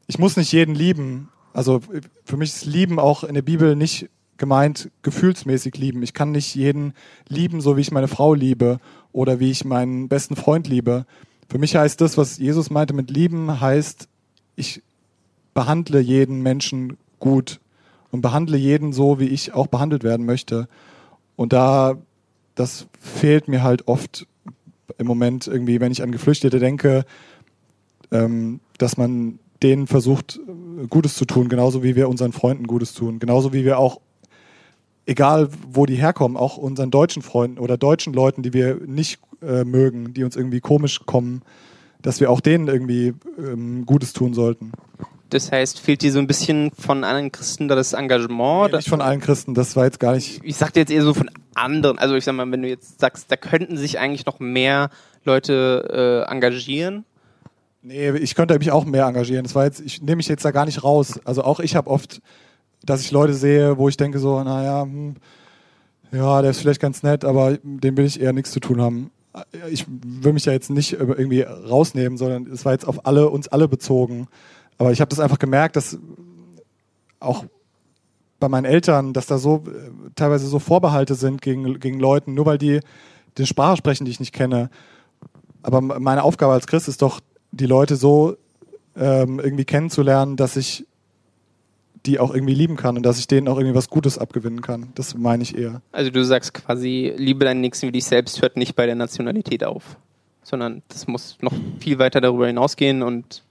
Ich 0.07 0.19
muss 0.19 0.37
nicht 0.37 0.53
jeden 0.53 0.75
lieben. 0.75 1.29
Also 1.53 1.81
für 2.25 2.37
mich 2.37 2.51
ist 2.51 2.67
Lieben 2.67 2.99
auch 2.99 3.25
in 3.25 3.35
der 3.35 3.43
Bibel 3.43 3.75
nicht 3.77 4.11
gemeint 4.37 4.91
gefühlsmäßig 5.03 5.77
lieben. 5.77 6.03
Ich 6.03 6.15
kann 6.15 6.31
nicht 6.31 6.55
jeden 6.55 6.95
lieben, 7.29 7.61
so 7.61 7.77
wie 7.77 7.81
ich 7.81 7.91
meine 7.91 8.09
Frau 8.09 8.35
liebe 8.35 8.79
oder 9.13 9.41
wie 9.41 9.51
ich 9.51 9.65
meinen 9.65 10.09
besten 10.09 10.37
Freund 10.37 10.69
liebe. 10.69 11.07
Für 11.49 11.59
mich 11.59 11.75
heißt 11.75 12.01
das, 12.01 12.17
was 12.17 12.39
Jesus 12.39 12.71
meinte 12.71 12.95
mit 12.95 13.11
lieben, 13.11 13.61
heißt, 13.61 14.09
ich 14.55 14.83
behandle 15.59 15.99
jeden 15.99 16.41
Menschen 16.41 16.99
gut 17.19 17.59
und 18.13 18.21
behandle 18.21 18.57
jeden 18.57 18.93
so, 18.93 19.19
wie 19.19 19.27
ich 19.27 19.55
auch 19.55 19.67
behandelt 19.67 20.05
werden 20.05 20.25
möchte. 20.25 20.69
Und 21.35 21.53
da, 21.53 21.99
das 22.55 22.87
fehlt 23.01 23.49
mir 23.49 23.65
halt 23.65 23.89
oft 23.89 24.29
im 24.99 25.09
Moment 25.09 25.49
irgendwie, 25.49 25.81
wenn 25.81 25.91
ich 25.91 26.05
an 26.05 26.13
Geflüchtete 26.13 26.61
denke, 26.61 27.05
ähm, 28.13 28.61
dass 28.79 28.97
man 28.97 29.41
denen 29.61 29.89
versucht, 29.89 30.39
Gutes 30.91 31.17
zu 31.17 31.25
tun, 31.25 31.49
genauso 31.49 31.83
wie 31.83 31.97
wir 31.97 32.09
unseren 32.09 32.31
Freunden 32.31 32.69
Gutes 32.69 32.95
tun, 32.95 33.19
genauso 33.19 33.53
wie 33.53 33.65
wir 33.65 33.81
auch, 33.81 34.01
egal 35.07 35.49
wo 35.69 35.87
die 35.87 35.97
herkommen, 35.97 36.37
auch 36.37 36.57
unseren 36.57 36.93
deutschen 36.93 37.23
Freunden 37.23 37.59
oder 37.59 37.77
deutschen 37.77 38.13
Leuten, 38.13 38.43
die 38.43 38.53
wir 38.53 38.77
nicht 38.87 39.19
äh, 39.43 39.65
mögen, 39.65 40.15
die 40.15 40.23
uns 40.23 40.37
irgendwie 40.37 40.61
komisch 40.61 41.01
kommen, 41.05 41.43
dass 42.01 42.21
wir 42.21 42.31
auch 42.31 42.41
denen 42.41 42.69
irgendwie 42.69 43.15
ähm, 43.39 43.87
Gutes 43.87 44.13
tun 44.13 44.35
sollten. 44.35 44.71
Das 45.31 45.53
heißt, 45.53 45.79
fehlt 45.79 46.03
dir 46.03 46.13
so 46.13 46.19
ein 46.19 46.27
bisschen 46.27 46.71
von 46.71 47.05
allen 47.05 47.31
Christen 47.31 47.69
da 47.69 47.75
das 47.75 47.93
Engagement? 47.93 48.71
Nee, 48.71 48.79
nicht 48.79 48.89
von 48.89 49.03
allen 49.03 49.21
Christen, 49.21 49.55
das 49.55 49.77
war 49.77 49.85
jetzt 49.85 50.01
gar 50.01 50.15
nicht. 50.15 50.41
Ich 50.43 50.57
sagte 50.57 50.81
jetzt 50.81 50.91
eher 50.91 51.03
so 51.03 51.13
von 51.13 51.31
anderen. 51.55 51.99
Also 51.99 52.15
ich 52.15 52.25
sag 52.25 52.35
mal, 52.35 52.51
wenn 52.51 52.63
du 52.63 52.69
jetzt 52.69 53.01
sagst, 53.01 53.31
da 53.31 53.37
könnten 53.37 53.77
sich 53.77 53.99
eigentlich 53.99 54.25
noch 54.25 54.41
mehr 54.41 54.91
Leute 55.25 56.25
äh, 56.27 56.33
engagieren. 56.33 57.05
Nee, 57.83 58.11
ich 58.13 58.35
könnte 58.35 58.59
mich 58.59 58.71
auch 58.71 58.85
mehr 58.85 59.05
engagieren. 59.05 59.45
Das 59.45 59.55
war 59.55 59.65
jetzt, 59.65 59.81
ich 59.81 60.01
nehme 60.01 60.17
mich 60.17 60.29
jetzt 60.29 60.45
da 60.45 60.51
gar 60.51 60.65
nicht 60.65 60.83
raus. 60.83 61.21
Also 61.25 61.45
auch 61.45 61.61
ich 61.61 61.77
habe 61.77 61.91
oft, 61.91 62.23
dass 62.83 63.03
ich 63.03 63.11
Leute 63.11 63.35
sehe, 63.35 63.77
wo 63.77 63.89
ich 63.89 63.97
denke 63.97 64.19
so, 64.19 64.43
naja, 64.43 64.83
hm, 64.83 65.17
ja, 66.11 66.41
der 66.41 66.51
ist 66.51 66.61
vielleicht 66.61 66.81
ganz 66.81 67.03
nett, 67.03 67.25
aber 67.25 67.59
dem 67.63 67.97
will 67.97 68.07
ich 68.07 68.21
eher 68.21 68.33
nichts 68.33 68.51
zu 68.51 68.61
tun 68.61 68.81
haben. 68.81 69.11
Ich 69.71 69.85
will 69.89 70.33
mich 70.33 70.47
ja 70.47 70.53
jetzt 70.53 70.71
nicht 70.71 70.95
irgendwie 70.95 71.43
rausnehmen, 71.43 72.17
sondern 72.17 72.47
es 72.47 72.65
war 72.65 72.73
jetzt 72.73 72.89
auf 72.89 73.07
alle, 73.07 73.29
uns 73.29 73.47
alle 73.49 73.69
bezogen. 73.69 74.27
Aber 74.79 74.93
ich 74.93 75.01
habe 75.01 75.09
das 75.09 75.21
einfach 75.21 75.39
gemerkt, 75.39 75.77
dass 75.77 75.99
auch 77.21 77.45
bei 78.41 78.49
meinen 78.49 78.65
Eltern, 78.65 79.13
dass 79.13 79.27
da 79.27 79.39
so 79.39 79.65
äh, 79.67 79.91
teilweise 80.15 80.47
so 80.47 80.59
Vorbehalte 80.59 81.15
sind 81.15 81.43
gegen, 81.43 81.81
gegen 81.81 81.99
Leuten, 81.99 82.35
nur 82.35 82.47
weil 82.47 82.59
die 82.59 82.81
die 83.37 83.47
Sprache 83.47 83.77
sprechen, 83.77 84.05
die 84.05 84.11
ich 84.11 84.21
nicht 84.21 84.33
kenne. 84.33 84.71
Aber 85.63 85.81
meine 85.81 86.23
Aufgabe 86.23 86.53
als 86.53 86.67
Christ 86.67 86.89
ist 86.89 87.03
doch, 87.03 87.21
die 87.51 87.67
Leute 87.67 87.97
so 87.97 88.37
ähm, 88.97 89.41
irgendwie 89.41 89.65
kennenzulernen, 89.65 90.37
dass 90.37 90.57
ich 90.57 90.87
die 92.07 92.21
auch 92.21 92.33
irgendwie 92.33 92.55
lieben 92.55 92.77
kann 92.77 92.97
und 92.97 93.05
dass 93.05 93.19
ich 93.19 93.27
denen 93.27 93.49
auch 93.49 93.57
irgendwie 93.59 93.75
was 93.75 93.89
Gutes 93.89 94.19
abgewinnen 94.19 94.63
kann. 94.63 94.93
Das 94.95 95.17
meine 95.17 95.43
ich 95.43 95.57
eher. 95.57 95.83
Also 95.93 96.11
du 96.11 96.25
sagst 96.25 96.55
quasi, 96.55 97.13
liebe 97.17 97.45
deinen 97.45 97.61
Nächsten 97.61 97.89
wie 97.89 97.93
dich 97.93 98.05
selbst, 98.05 98.41
hört 98.41 98.57
nicht 98.57 98.77
bei 98.77 98.87
der 98.87 98.95
Nationalität 98.95 99.65
auf, 99.65 99.97
sondern 100.43 100.83
das 100.89 101.07
muss 101.07 101.39
noch 101.41 101.55
viel 101.81 101.99
weiter 101.99 102.21
darüber 102.21 102.47
hinausgehen 102.47 103.03
und 103.03 103.43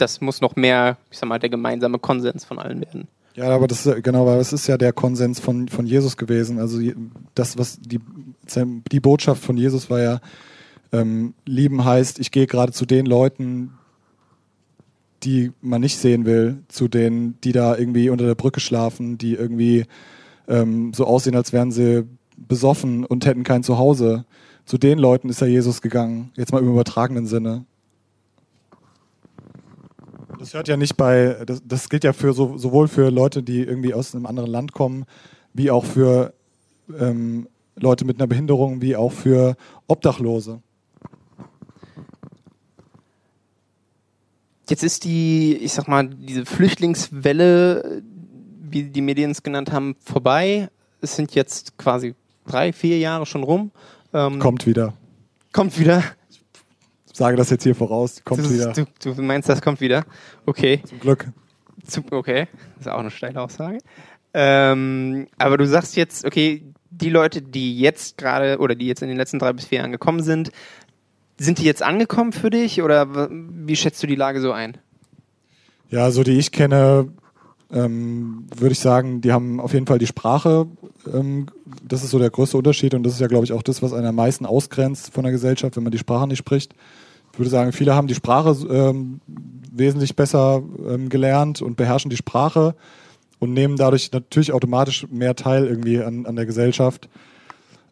das 0.00 0.20
muss 0.20 0.40
noch 0.40 0.56
mehr, 0.56 0.96
ich 1.10 1.18
sag 1.18 1.28
mal, 1.28 1.38
der 1.38 1.50
gemeinsame 1.50 1.98
Konsens 1.98 2.44
von 2.44 2.58
allen 2.58 2.80
werden. 2.80 3.08
Ja, 3.34 3.48
aber 3.48 3.68
das 3.68 3.86
ist, 3.86 4.02
genau, 4.02 4.26
weil 4.26 4.38
das 4.38 4.52
ist 4.52 4.66
ja 4.66 4.76
der 4.76 4.92
Konsens 4.92 5.40
von, 5.40 5.68
von 5.68 5.86
Jesus 5.86 6.16
gewesen. 6.16 6.58
Also 6.58 6.78
das, 7.34 7.56
was 7.56 7.78
die, 7.80 8.00
die 8.90 9.00
Botschaft 9.00 9.42
von 9.42 9.56
Jesus 9.56 9.88
war 9.88 10.00
ja, 10.00 10.20
ähm, 10.92 11.34
lieben 11.46 11.84
heißt, 11.84 12.18
ich 12.18 12.32
gehe 12.32 12.46
gerade 12.46 12.72
zu 12.72 12.84
den 12.86 13.06
Leuten, 13.06 13.72
die 15.22 15.52
man 15.60 15.80
nicht 15.80 15.98
sehen 15.98 16.24
will, 16.24 16.58
zu 16.68 16.88
denen, 16.88 17.38
die 17.42 17.52
da 17.52 17.76
irgendwie 17.76 18.10
unter 18.10 18.26
der 18.26 18.34
Brücke 18.34 18.60
schlafen, 18.60 19.18
die 19.18 19.34
irgendwie 19.34 19.84
ähm, 20.48 20.92
so 20.92 21.06
aussehen, 21.06 21.36
als 21.36 21.52
wären 21.52 21.70
sie 21.70 22.06
besoffen 22.36 23.04
und 23.04 23.26
hätten 23.26 23.44
kein 23.44 23.62
Zuhause. 23.62 24.24
Zu 24.64 24.78
den 24.78 24.98
Leuten 24.98 25.28
ist 25.28 25.40
ja 25.40 25.46
Jesus 25.46 25.82
gegangen, 25.82 26.32
jetzt 26.36 26.52
mal 26.52 26.60
im 26.60 26.68
übertragenen 26.68 27.26
Sinne. 27.26 27.64
Das 30.40 30.54
hört 30.54 30.68
ja 30.68 30.78
nicht 30.78 30.96
bei, 30.96 31.36
das, 31.44 31.60
das 31.66 31.90
gilt 31.90 32.02
ja 32.02 32.14
für 32.14 32.32
so, 32.32 32.56
sowohl 32.56 32.88
für 32.88 33.10
Leute, 33.10 33.42
die 33.42 33.60
irgendwie 33.60 33.92
aus 33.92 34.14
einem 34.14 34.24
anderen 34.24 34.50
Land 34.50 34.72
kommen, 34.72 35.04
wie 35.52 35.70
auch 35.70 35.84
für 35.84 36.32
ähm, 36.98 37.46
Leute 37.76 38.06
mit 38.06 38.18
einer 38.18 38.26
Behinderung, 38.26 38.80
wie 38.80 38.96
auch 38.96 39.12
für 39.12 39.54
Obdachlose. 39.86 40.62
Jetzt 44.70 44.82
ist 44.82 45.04
die, 45.04 45.56
ich 45.56 45.74
sag 45.74 45.88
mal, 45.88 46.08
diese 46.08 46.46
Flüchtlingswelle, 46.46 48.02
wie 48.62 48.84
die 48.84 49.02
Medien 49.02 49.32
es 49.32 49.42
genannt 49.42 49.72
haben, 49.72 49.94
vorbei. 50.00 50.70
Es 51.02 51.16
sind 51.16 51.34
jetzt 51.34 51.76
quasi 51.76 52.14
drei, 52.46 52.72
vier 52.72 52.98
Jahre 52.98 53.26
schon 53.26 53.42
rum. 53.42 53.72
Ähm, 54.14 54.38
Kommt 54.38 54.66
wieder. 54.66 54.94
Kommt 55.52 55.78
wieder. 55.78 56.02
Ich 57.20 57.22
sage 57.22 57.36
das 57.36 57.50
jetzt 57.50 57.64
hier 57.64 57.74
voraus, 57.74 58.22
kommt 58.24 58.46
du, 58.46 58.50
wieder. 58.50 58.72
Du, 58.72 58.86
du 59.12 59.20
meinst, 59.20 59.46
das 59.46 59.60
kommt 59.60 59.82
wieder? 59.82 60.06
Okay. 60.46 60.80
Zum 60.86 61.00
Glück. 61.00 61.28
Okay, 62.10 62.48
das 62.78 62.86
ist 62.86 62.90
auch 62.90 62.98
eine 62.98 63.10
steile 63.10 63.42
Aussage. 63.42 63.76
Ähm, 64.32 65.26
aber 65.36 65.58
du 65.58 65.66
sagst 65.66 65.96
jetzt, 65.96 66.24
okay, 66.24 66.64
die 66.90 67.10
Leute, 67.10 67.42
die 67.42 67.78
jetzt 67.78 68.16
gerade 68.16 68.56
oder 68.56 68.74
die 68.74 68.86
jetzt 68.86 69.02
in 69.02 69.08
den 69.08 69.18
letzten 69.18 69.38
drei 69.38 69.52
bis 69.52 69.66
vier 69.66 69.80
Jahren 69.80 69.92
gekommen 69.92 70.22
sind, 70.22 70.50
sind 71.36 71.58
die 71.58 71.64
jetzt 71.64 71.82
angekommen 71.82 72.32
für 72.32 72.48
dich 72.48 72.80
oder 72.80 73.28
wie 73.30 73.76
schätzt 73.76 74.02
du 74.02 74.06
die 74.06 74.14
Lage 74.14 74.40
so 74.40 74.52
ein? 74.52 74.78
Ja, 75.90 76.10
so 76.12 76.22
die 76.22 76.38
ich 76.38 76.52
kenne, 76.52 77.12
ähm, 77.70 78.46
würde 78.56 78.72
ich 78.72 78.80
sagen, 78.80 79.20
die 79.20 79.32
haben 79.32 79.60
auf 79.60 79.74
jeden 79.74 79.86
Fall 79.86 79.98
die 79.98 80.06
Sprache. 80.06 80.68
Ähm, 81.12 81.48
das 81.86 82.02
ist 82.02 82.12
so 82.12 82.18
der 82.18 82.30
größte 82.30 82.56
Unterschied 82.56 82.94
und 82.94 83.02
das 83.02 83.12
ist 83.12 83.20
ja, 83.20 83.26
glaube 83.26 83.44
ich, 83.44 83.52
auch 83.52 83.62
das, 83.62 83.82
was 83.82 83.92
einen 83.92 84.06
am 84.06 84.14
meisten 84.14 84.46
ausgrenzt 84.46 85.12
von 85.12 85.24
der 85.24 85.32
Gesellschaft, 85.32 85.76
wenn 85.76 85.82
man 85.82 85.92
die 85.92 85.98
Sprache 85.98 86.26
nicht 86.26 86.38
spricht. 86.38 86.74
Ich 87.40 87.42
würde 87.42 87.52
sagen, 87.52 87.72
viele 87.72 87.94
haben 87.94 88.06
die 88.06 88.14
Sprache 88.14 88.54
ähm, 88.70 89.22
wesentlich 89.72 90.14
besser 90.14 90.62
ähm, 90.86 91.08
gelernt 91.08 91.62
und 91.62 91.74
beherrschen 91.74 92.10
die 92.10 92.18
Sprache 92.18 92.74
und 93.38 93.54
nehmen 93.54 93.76
dadurch 93.76 94.12
natürlich 94.12 94.52
automatisch 94.52 95.06
mehr 95.10 95.34
teil 95.34 95.66
irgendwie 95.66 96.02
an, 96.02 96.26
an 96.26 96.36
der 96.36 96.44
Gesellschaft. 96.44 97.08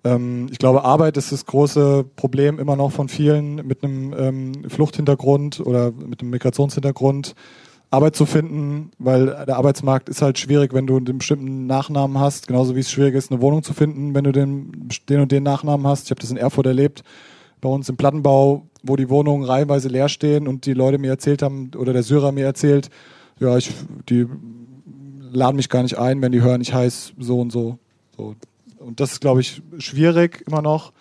Ähm, 0.05 0.49
ich 0.51 0.59
glaube, 0.59 0.85
Arbeit 0.85 1.17
ist 1.17 1.33
das 1.33 1.47
große 1.47 2.05
Problem 2.15 2.59
immer 2.59 2.77
noch 2.77 2.93
von 2.93 3.09
vielen 3.09 3.67
mit 3.67 3.83
einem 3.83 4.15
ähm, 4.19 4.53
Fluchthintergrund 4.69 5.61
oder 5.61 5.93
mit 5.93 6.21
einem 6.21 6.29
Migrationshintergrund. 6.29 7.35
Arbeit 7.89 8.17
zu 8.17 8.27
finden, 8.27 8.91
weil 8.99 9.29
der 9.47 9.57
Arbeitsmarkt 9.57 10.11
ist 10.11 10.21
halt 10.21 10.39
schwierig, 10.39 10.75
wenn 10.75 10.87
du 10.87 10.99
einen 10.99 11.17
bestimmten 11.17 11.67
Nachnamen 11.67 12.19
hast, 12.19 12.49
genauso 12.49 12.77
wie 12.77 12.81
es 12.81 12.91
schwierig 12.91 13.15
ist, 13.15 13.33
eine 13.33 13.41
Wohnung 13.41 13.63
zu 13.63 13.73
finden, 13.73 14.15
wenn 14.15 14.25
du 14.25 14.33
den, 14.33 14.91
den 15.09 15.21
und 15.21 15.33
den 15.33 15.43
Nachnamen 15.43 15.87
hast. 15.87 16.05
Ich 16.05 16.11
habe 16.11 16.21
das 16.21 16.31
in 16.31 16.37
Erfurt 16.37 16.67
erlebt, 16.67 17.03
bei 17.61 17.68
uns 17.68 17.88
im 17.88 17.97
Plattenbau, 17.97 18.66
wo 18.83 18.97
die 18.97 19.09
Wohnungen 19.09 19.44
reihenweise 19.44 19.88
leer 19.88 20.09
stehen 20.09 20.49
und 20.49 20.66
die 20.66 20.75
Leute 20.75 20.99
mir 20.99 21.11
erzählt 21.11 21.42
haben, 21.42 21.71
oder 21.77 21.92
der 21.92 22.03
Syrer 22.03 22.33
mir 22.33 22.44
erzählt, 22.44 22.90
ja, 23.40 23.57
ich, 23.57 23.73
die 24.09 24.27
laden 25.31 25.57
mich 25.57 25.68
gar 25.68 25.83
nicht 25.83 25.99
ein, 25.99 26.23
wenn 26.23 26.33
die 26.33 26.42
hören, 26.42 26.61
ich 26.61 26.73
heiße 26.73 27.12
so 27.18 27.40
und 27.40 27.51
so. 27.51 27.79
so. 28.16 28.35
Und 28.79 29.01
das 29.01 29.12
ist, 29.12 29.21
glaube 29.21 29.40
ich, 29.40 29.62
schwierig 29.79 30.44
immer 30.47 30.62
noch. 30.62 30.92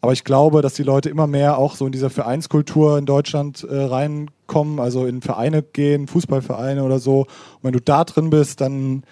Aber 0.00 0.12
ich 0.12 0.24
glaube, 0.24 0.62
dass 0.62 0.74
die 0.74 0.82
Leute 0.82 1.08
immer 1.08 1.26
mehr 1.26 1.58
auch 1.58 1.74
so 1.74 1.86
in 1.86 1.92
dieser 1.92 2.10
Vereinskultur 2.10 2.98
in 2.98 3.06
Deutschland 3.06 3.64
äh, 3.64 3.76
reinkommen, 3.76 4.78
also 4.78 5.06
in 5.06 5.22
Vereine 5.22 5.62
gehen, 5.62 6.06
Fußballvereine 6.06 6.84
oder 6.84 6.98
so. 6.98 7.20
Und 7.22 7.62
wenn 7.62 7.72
du 7.72 7.80
da 7.80 8.04
drin 8.04 8.30
bist, 8.30 8.60
dann 8.60 9.02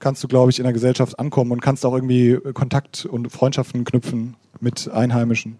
kannst 0.00 0.24
du, 0.24 0.28
glaube 0.28 0.50
ich, 0.50 0.58
in 0.58 0.64
der 0.64 0.72
Gesellschaft 0.72 1.18
ankommen 1.18 1.52
und 1.52 1.60
kannst 1.60 1.86
auch 1.86 1.94
irgendwie 1.94 2.38
Kontakt 2.52 3.06
und 3.06 3.30
Freundschaften 3.30 3.84
knüpfen 3.84 4.36
mit 4.58 4.90
Einheimischen. 4.90 5.58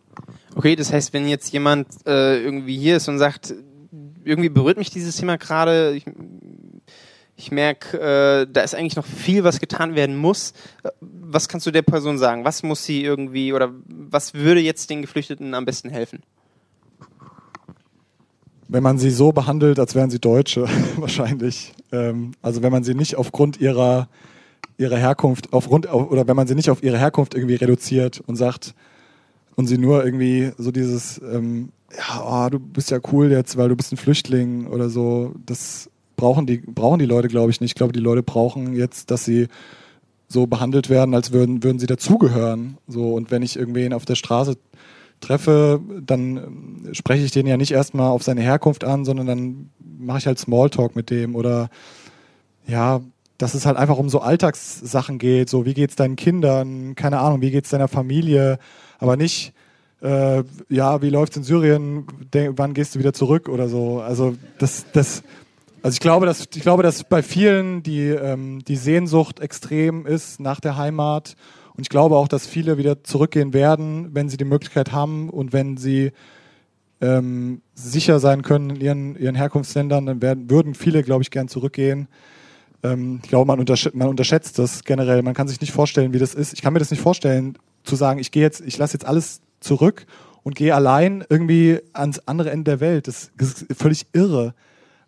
Okay, 0.57 0.74
das 0.74 0.92
heißt, 0.92 1.12
wenn 1.12 1.29
jetzt 1.29 1.53
jemand 1.53 1.87
äh, 2.07 2.42
irgendwie 2.42 2.76
hier 2.76 2.96
ist 2.96 3.09
und 3.09 3.18
sagt, 3.18 3.55
irgendwie 4.24 4.48
berührt 4.48 4.79
mich 4.79 4.90
dieses 4.90 5.16
Thema 5.16 5.37
gerade, 5.37 5.94
ich, 5.94 6.05
ich 7.37 7.50
merke, 7.50 7.98
äh, 7.98 8.46
da 8.50 8.62
ist 8.62 8.74
eigentlich 8.74 8.96
noch 8.96 9.07
viel, 9.07 9.44
was 9.44 9.61
getan 9.61 9.94
werden 9.94 10.16
muss. 10.16 10.53
Was 11.00 11.48
kannst 11.48 11.66
du 11.66 11.70
der 11.70 11.83
Person 11.83 12.18
sagen? 12.18 12.44
Was 12.44 12.62
muss 12.62 12.85
sie 12.85 13.03
irgendwie 13.03 13.53
oder 13.53 13.72
was 13.87 14.35
würde 14.35 14.61
jetzt 14.61 14.90
den 14.90 15.03
Geflüchteten 15.03 15.55
am 15.55 15.64
besten 15.64 15.90
helfen? 15.90 16.22
Wenn 18.68 18.83
man 18.83 18.98
sie 18.98 19.11
so 19.11 19.33
behandelt, 19.33 19.81
als 19.81 19.94
wären 19.94 20.11
sie 20.11 20.20
Deutsche, 20.20 20.68
wahrscheinlich. 20.96 21.72
Ähm, 21.92 22.33
also 22.42 22.62
wenn 22.62 22.72
man 22.72 22.85
sie 22.85 22.94
nicht 22.94 23.16
aufgrund 23.16 23.61
ihrer, 23.61 24.09
ihrer 24.81 24.97
Herkunft, 24.97 25.53
aufgrund, 25.53 25.93
oder 25.93 26.27
wenn 26.27 26.37
man 26.37 26.47
sie 26.47 26.55
nicht 26.55 26.71
auf 26.71 26.83
ihre 26.83 26.99
Herkunft 26.99 27.35
irgendwie 27.35 27.57
reduziert 27.57 28.21
und 28.27 28.37
sagt, 28.37 28.75
und 29.57 29.66
sie 29.66 29.79
nur 29.79 30.05
irgendwie 30.05 30.53
so 30.57 30.71
dieses, 30.71 31.21
ähm, 31.23 31.71
ja, 31.97 32.47
oh, 32.47 32.49
du 32.49 32.59
bist 32.59 32.90
ja 32.90 32.99
cool 33.12 33.31
jetzt, 33.31 33.57
weil 33.57 33.69
du 33.69 33.77
bist 33.77 33.93
ein 33.93 33.99
Flüchtling 33.99 34.66
oder 34.66 34.88
so, 34.88 35.35
das 35.45 35.90
brauchen 36.16 36.47
die, 36.47 36.59
brauchen 36.59 36.99
die 36.99 37.07
Leute, 37.07 37.29
glaube 37.29 37.51
ich, 37.51 37.61
nicht. 37.61 37.73
Ich 37.73 37.75
glaube, 37.75 37.93
die 37.93 38.01
Leute 38.01 38.23
brauchen 38.23 38.75
jetzt, 38.75 39.11
dass 39.11 39.25
sie 39.25 39.49
so 40.29 40.47
behandelt 40.47 40.88
werden, 40.88 41.14
als 41.14 41.33
würden, 41.33 41.62
würden 41.62 41.79
sie 41.79 41.87
dazugehören. 41.87 42.79
So, 42.87 43.14
und 43.14 43.31
wenn 43.31 43.43
ich 43.43 43.59
irgendwen 43.59 43.93
auf 43.93 44.05
der 44.05 44.14
Straße 44.14 44.57
treffe, 45.21 45.81
dann 46.01 46.37
ähm, 46.37 46.95
spreche 46.95 47.25
ich 47.25 47.33
den 47.33 47.47
ja 47.47 47.57
nicht 47.57 47.73
erstmal 47.73 48.11
auf 48.11 48.23
seine 48.23 48.40
Herkunft 48.40 48.85
an, 48.85 49.05
sondern 49.05 49.27
dann 49.27 49.71
mache 49.99 50.19
ich 50.19 50.27
halt 50.27 50.38
Smalltalk 50.38 50.97
mit 50.97 51.11
dem 51.11 51.35
oder 51.35 51.69
ja, 52.66 53.01
dass 53.40 53.55
es 53.55 53.64
halt 53.64 53.79
einfach 53.79 53.96
um 53.96 54.11
so 54.11 54.20
Alltagssachen 54.20 55.18
geht, 55.18 55.48
so 55.48 55.64
wie 55.64 55.72
geht's 55.72 55.96
deinen 55.96 56.16
Kindern, 56.16 56.94
keine 56.94 57.20
Ahnung, 57.20 57.40
wie 57.40 57.50
geht's 57.50 57.70
deiner 57.70 57.88
Familie, 57.88 58.59
aber 58.98 59.16
nicht 59.16 59.55
äh, 60.03 60.44
ja, 60.68 61.03
wie 61.03 61.09
läuft's 61.09 61.37
in 61.37 61.42
Syrien, 61.42 62.07
wann 62.33 62.74
gehst 62.74 62.94
du 62.94 62.98
wieder 62.98 63.12
zurück 63.12 63.48
oder 63.48 63.68
so. 63.68 64.00
Also 64.00 64.37
das, 64.59 64.87
das, 64.92 65.22
also 65.83 65.94
ich 65.94 66.00
glaube, 66.00 66.26
dass 66.26 66.40
ich 66.55 66.62
glaube, 66.62 66.83
dass 66.83 67.05
bei 67.05 67.22
vielen 67.22 67.83
die 67.83 68.09
ähm, 68.09 68.62
die 68.66 68.76
Sehnsucht 68.76 69.40
extrem 69.40 70.07
ist 70.07 70.38
nach 70.40 70.61
der 70.61 70.76
Heimat 70.76 71.35
und 71.74 71.83
ich 71.83 71.88
glaube 71.88 72.16
auch, 72.16 72.29
dass 72.29 72.46
viele 72.46 72.76
wieder 72.76 73.05
zurückgehen 73.05 73.55
werden, 73.55 74.14
wenn 74.14 74.29
sie 74.29 74.37
die 74.37 74.44
Möglichkeit 74.44 74.92
haben 74.92 75.31
und 75.31 75.55
wenn 75.55 75.79
sie 75.79 76.12
ähm, 77.00 77.62
sicher 77.74 78.20
sein 78.20 78.42
können 78.42 78.70
in 78.70 78.81
ihren 78.81 79.16
ihren 79.16 79.35
Herkunftsländern, 79.35 80.05
dann 80.05 80.22
werden 80.22 80.50
würden 80.50 80.74
viele, 80.74 81.03
glaube 81.03 81.22
ich, 81.22 81.31
gern 81.31 81.48
zurückgehen. 81.48 82.09
Ähm, 82.83 83.21
ich 83.23 83.29
glaube, 83.29 83.47
man, 83.47 83.59
untersch 83.59 83.90
man 83.93 84.09
unterschätzt 84.09 84.59
das 84.59 84.85
generell. 84.85 85.23
Man 85.23 85.35
kann 85.35 85.49
sich 85.49 85.61
nicht 85.61 85.73
vorstellen, 85.73 86.12
wie 86.12 86.19
das 86.19 86.35
ist. 86.35 86.53
Ich 86.53 86.62
kann 86.62 86.73
mir 86.73 86.79
das 86.79 86.90
nicht 86.90 87.03
vorstellen, 87.03 87.57
zu 87.85 87.97
sagen, 87.97 88.21
ich 88.21 88.31
gehe 88.31 88.43
jetzt, 88.43 88.61
ich 88.61 88.79
lasse 88.79 88.95
jetzt 88.95 89.07
alles 89.07 89.40
zurück 89.61 90.07
und 90.43 90.55
gehe 90.55 90.75
allein 90.75 91.25
irgendwie 91.29 91.81
ans 91.93 92.21
andere 92.27 92.51
Ende 92.51 92.64
der 92.64 92.81
Welt. 92.81 93.09
Das 93.09 93.31
ist 93.38 93.66
völlig 93.77 94.07
irre. 94.12 94.55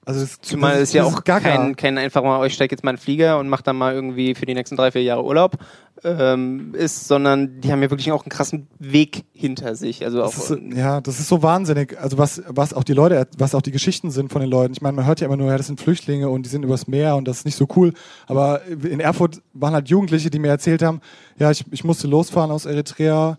Also 0.04 0.20
das, 0.20 0.40
Zumal 0.40 0.72
das, 0.72 0.88
ist 0.88 0.94
ja 0.94 1.04
auch 1.04 1.22
kein, 1.22 1.76
kein 1.76 1.96
einfach 1.96 2.24
mal, 2.24 2.44
ich 2.44 2.54
steige 2.54 2.74
jetzt 2.74 2.82
mal 2.82 2.90
in 2.90 2.96
den 2.96 3.02
Flieger 3.02 3.38
und 3.38 3.48
mache 3.48 3.62
dann 3.62 3.76
mal 3.76 3.94
irgendwie 3.94 4.34
für 4.34 4.46
die 4.46 4.54
nächsten 4.54 4.76
drei, 4.76 4.90
vier 4.90 5.04
Jahre 5.04 5.24
Urlaub 5.24 5.58
ähm, 6.02 6.74
ist, 6.74 7.06
sondern 7.06 7.60
die 7.60 7.70
haben 7.70 7.80
ja 7.82 7.88
wirklich 7.88 8.10
auch 8.10 8.24
einen 8.24 8.30
krassen 8.30 8.66
Weg 8.80 9.24
hinter 9.32 9.76
sich. 9.76 10.04
Also 10.04 10.24
auch, 10.24 10.36
ist, 10.36 10.56
ja, 10.74 11.00
das 11.00 11.20
ist 11.20 11.28
so 11.28 11.44
wahnsinnig. 11.44 11.96
Also 12.00 12.18
was, 12.18 12.42
was 12.48 12.74
auch 12.74 12.82
die 12.82 12.94
Leute, 12.94 13.28
was 13.38 13.54
auch 13.54 13.62
die 13.62 13.70
Geschichten 13.70 14.10
sind 14.10 14.32
von 14.32 14.40
den 14.40 14.50
Leuten. 14.50 14.72
Ich 14.72 14.82
meine, 14.82 14.96
man 14.96 15.06
hört 15.06 15.20
ja 15.20 15.26
immer 15.26 15.36
nur, 15.36 15.50
ja, 15.50 15.56
das 15.56 15.68
sind 15.68 15.80
Flüchtlinge 15.80 16.28
und 16.28 16.46
die 16.46 16.50
sind 16.50 16.64
übers 16.64 16.88
Meer 16.88 17.14
und 17.14 17.28
das 17.28 17.38
ist 17.38 17.44
nicht 17.44 17.56
so 17.56 17.68
cool. 17.76 17.92
Aber 18.26 18.62
in 18.66 18.98
Erfurt 18.98 19.40
waren 19.52 19.74
halt 19.74 19.88
Jugendliche, 19.88 20.30
die 20.30 20.40
mir 20.40 20.48
erzählt 20.48 20.82
haben, 20.82 21.00
ja, 21.38 21.52
ich, 21.52 21.64
ich 21.70 21.84
musste 21.84 22.08
losfahren 22.08 22.50
aus 22.50 22.66
Eritrea, 22.66 23.38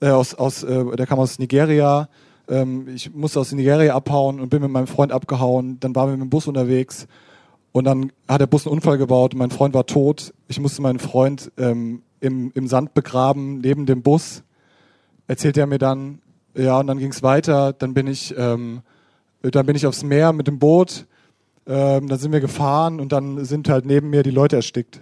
äh, 0.00 0.10
aus, 0.10 0.34
aus, 0.34 0.62
äh, 0.62 0.84
der 0.96 1.06
kam 1.06 1.18
aus 1.18 1.38
Nigeria 1.38 2.10
ähm, 2.48 2.88
ich 2.88 3.12
musste 3.14 3.40
aus 3.40 3.52
Nigeria 3.52 3.94
abhauen 3.94 4.40
und 4.40 4.48
bin 4.48 4.62
mit 4.62 4.70
meinem 4.70 4.86
Freund 4.86 5.12
abgehauen. 5.12 5.78
Dann 5.80 5.94
waren 5.94 6.08
wir 6.08 6.16
mit 6.16 6.22
dem 6.22 6.30
Bus 6.30 6.46
unterwegs 6.46 7.06
und 7.72 7.84
dann 7.84 8.12
hat 8.28 8.40
der 8.40 8.46
Bus 8.46 8.66
einen 8.66 8.74
Unfall 8.74 8.98
gebaut 8.98 9.34
mein 9.34 9.50
Freund 9.50 9.74
war 9.74 9.86
tot. 9.86 10.34
Ich 10.48 10.60
musste 10.60 10.82
meinen 10.82 10.98
Freund 10.98 11.50
ähm, 11.56 12.02
im, 12.20 12.52
im 12.54 12.68
Sand 12.68 12.94
begraben, 12.94 13.58
neben 13.58 13.86
dem 13.86 14.02
Bus. 14.02 14.42
Erzählt 15.26 15.56
er 15.56 15.66
mir 15.66 15.78
dann, 15.78 16.20
ja, 16.54 16.78
und 16.78 16.86
dann 16.86 16.98
ging 16.98 17.10
es 17.10 17.22
weiter. 17.22 17.72
Dann 17.72 17.94
bin 17.94 18.06
ich, 18.06 18.34
ähm, 18.36 18.82
dann 19.40 19.66
bin 19.66 19.74
ich 19.74 19.86
aufs 19.86 20.04
Meer 20.04 20.32
mit 20.32 20.46
dem 20.46 20.58
Boot. 20.58 21.06
Ähm, 21.66 22.08
dann 22.08 22.18
sind 22.18 22.32
wir 22.32 22.40
gefahren 22.40 23.00
und 23.00 23.12
dann 23.12 23.44
sind 23.44 23.68
halt 23.68 23.86
neben 23.86 24.10
mir 24.10 24.22
die 24.22 24.30
Leute 24.30 24.56
erstickt. 24.56 25.00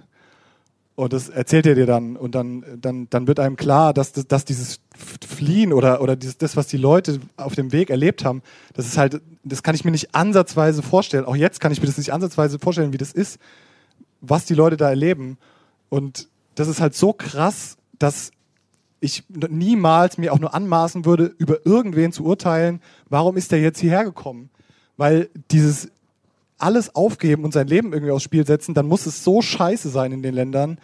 Und 1.00 1.14
das 1.14 1.30
erzählt 1.30 1.64
er 1.64 1.74
dir 1.74 1.86
dann. 1.86 2.14
Und 2.14 2.34
dann, 2.34 2.62
dann, 2.78 3.08
dann 3.08 3.26
wird 3.26 3.40
einem 3.40 3.56
klar, 3.56 3.94
dass, 3.94 4.12
dass 4.12 4.44
dieses 4.44 4.80
Fliehen 5.26 5.72
oder, 5.72 6.02
oder 6.02 6.14
dieses, 6.14 6.36
das, 6.36 6.58
was 6.58 6.66
die 6.66 6.76
Leute 6.76 7.20
auf 7.38 7.54
dem 7.54 7.72
Weg 7.72 7.88
erlebt 7.88 8.22
haben, 8.22 8.42
das 8.74 8.86
ist 8.86 8.98
halt, 8.98 9.22
das 9.42 9.62
kann 9.62 9.74
ich 9.74 9.82
mir 9.82 9.92
nicht 9.92 10.14
ansatzweise 10.14 10.82
vorstellen. 10.82 11.24
Auch 11.24 11.36
jetzt 11.36 11.58
kann 11.58 11.72
ich 11.72 11.80
mir 11.80 11.86
das 11.86 11.96
nicht 11.96 12.12
ansatzweise 12.12 12.58
vorstellen, 12.58 12.92
wie 12.92 12.98
das 12.98 13.12
ist, 13.12 13.38
was 14.20 14.44
die 14.44 14.52
Leute 14.52 14.76
da 14.76 14.90
erleben. 14.90 15.38
Und 15.88 16.28
das 16.54 16.68
ist 16.68 16.82
halt 16.82 16.94
so 16.94 17.14
krass, 17.14 17.78
dass 17.98 18.30
ich 19.00 19.24
niemals 19.30 20.18
mir 20.18 20.34
auch 20.34 20.38
nur 20.38 20.52
anmaßen 20.52 21.06
würde, 21.06 21.34
über 21.38 21.64
irgendwen 21.64 22.12
zu 22.12 22.24
urteilen, 22.26 22.82
warum 23.08 23.38
ist 23.38 23.52
der 23.52 23.62
jetzt 23.62 23.80
hierher 23.80 24.04
gekommen? 24.04 24.50
Weil 24.98 25.30
dieses 25.50 25.90
alles 26.62 26.94
aufgeben 26.94 27.44
und 27.44 27.52
sein 27.52 27.66
Leben 27.66 27.92
irgendwie 27.92 28.12
aufs 28.12 28.24
Spiel 28.24 28.46
setzen, 28.46 28.74
dann 28.74 28.86
muss 28.86 29.06
es 29.06 29.24
so 29.24 29.42
scheiße 29.42 29.88
sein 29.88 30.12
in 30.12 30.22
den 30.22 30.34
Ländern, 30.34 30.78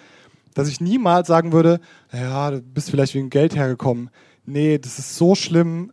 dass 0.54 0.68
ich 0.68 0.80
niemals 0.80 1.28
sagen 1.28 1.52
würde, 1.52 1.80
ja, 2.12 2.50
du 2.50 2.62
bist 2.62 2.90
vielleicht 2.90 3.14
wegen 3.14 3.30
Geld 3.30 3.54
hergekommen. 3.54 4.10
Nee, 4.46 4.78
das 4.78 4.98
ist 4.98 5.16
so 5.16 5.34
schlimm, 5.34 5.92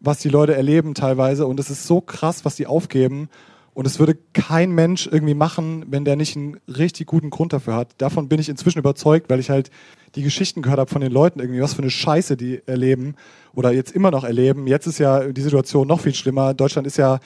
was 0.00 0.18
die 0.18 0.28
Leute 0.28 0.54
erleben 0.54 0.94
teilweise 0.94 1.46
und 1.46 1.58
es 1.58 1.70
ist 1.70 1.86
so 1.86 2.00
krass, 2.00 2.44
was 2.44 2.56
die 2.56 2.66
aufgeben. 2.66 3.28
Und 3.72 3.88
es 3.88 3.98
würde 3.98 4.16
kein 4.34 4.70
Mensch 4.70 5.08
irgendwie 5.10 5.34
machen, 5.34 5.84
wenn 5.88 6.04
der 6.04 6.14
nicht 6.14 6.36
einen 6.36 6.60
richtig 6.68 7.08
guten 7.08 7.30
Grund 7.30 7.52
dafür 7.52 7.74
hat. 7.74 7.90
Davon 7.98 8.28
bin 8.28 8.38
ich 8.38 8.48
inzwischen 8.48 8.78
überzeugt, 8.78 9.28
weil 9.28 9.40
ich 9.40 9.50
halt 9.50 9.70
die 10.14 10.22
Geschichten 10.22 10.62
gehört 10.62 10.78
habe 10.78 10.90
von 10.90 11.00
den 11.00 11.10
Leuten 11.10 11.40
irgendwie, 11.40 11.60
was 11.60 11.74
für 11.74 11.82
eine 11.82 11.90
Scheiße 11.90 12.36
die 12.36 12.62
erleben 12.66 13.16
oder 13.52 13.72
jetzt 13.72 13.90
immer 13.90 14.12
noch 14.12 14.22
erleben. 14.22 14.68
Jetzt 14.68 14.86
ist 14.86 14.98
ja 14.98 15.32
die 15.32 15.42
Situation 15.42 15.88
noch 15.88 16.00
viel 16.00 16.14
schlimmer. 16.14 16.54
Deutschland 16.54 16.86
ist 16.86 16.98
ja 16.98 17.18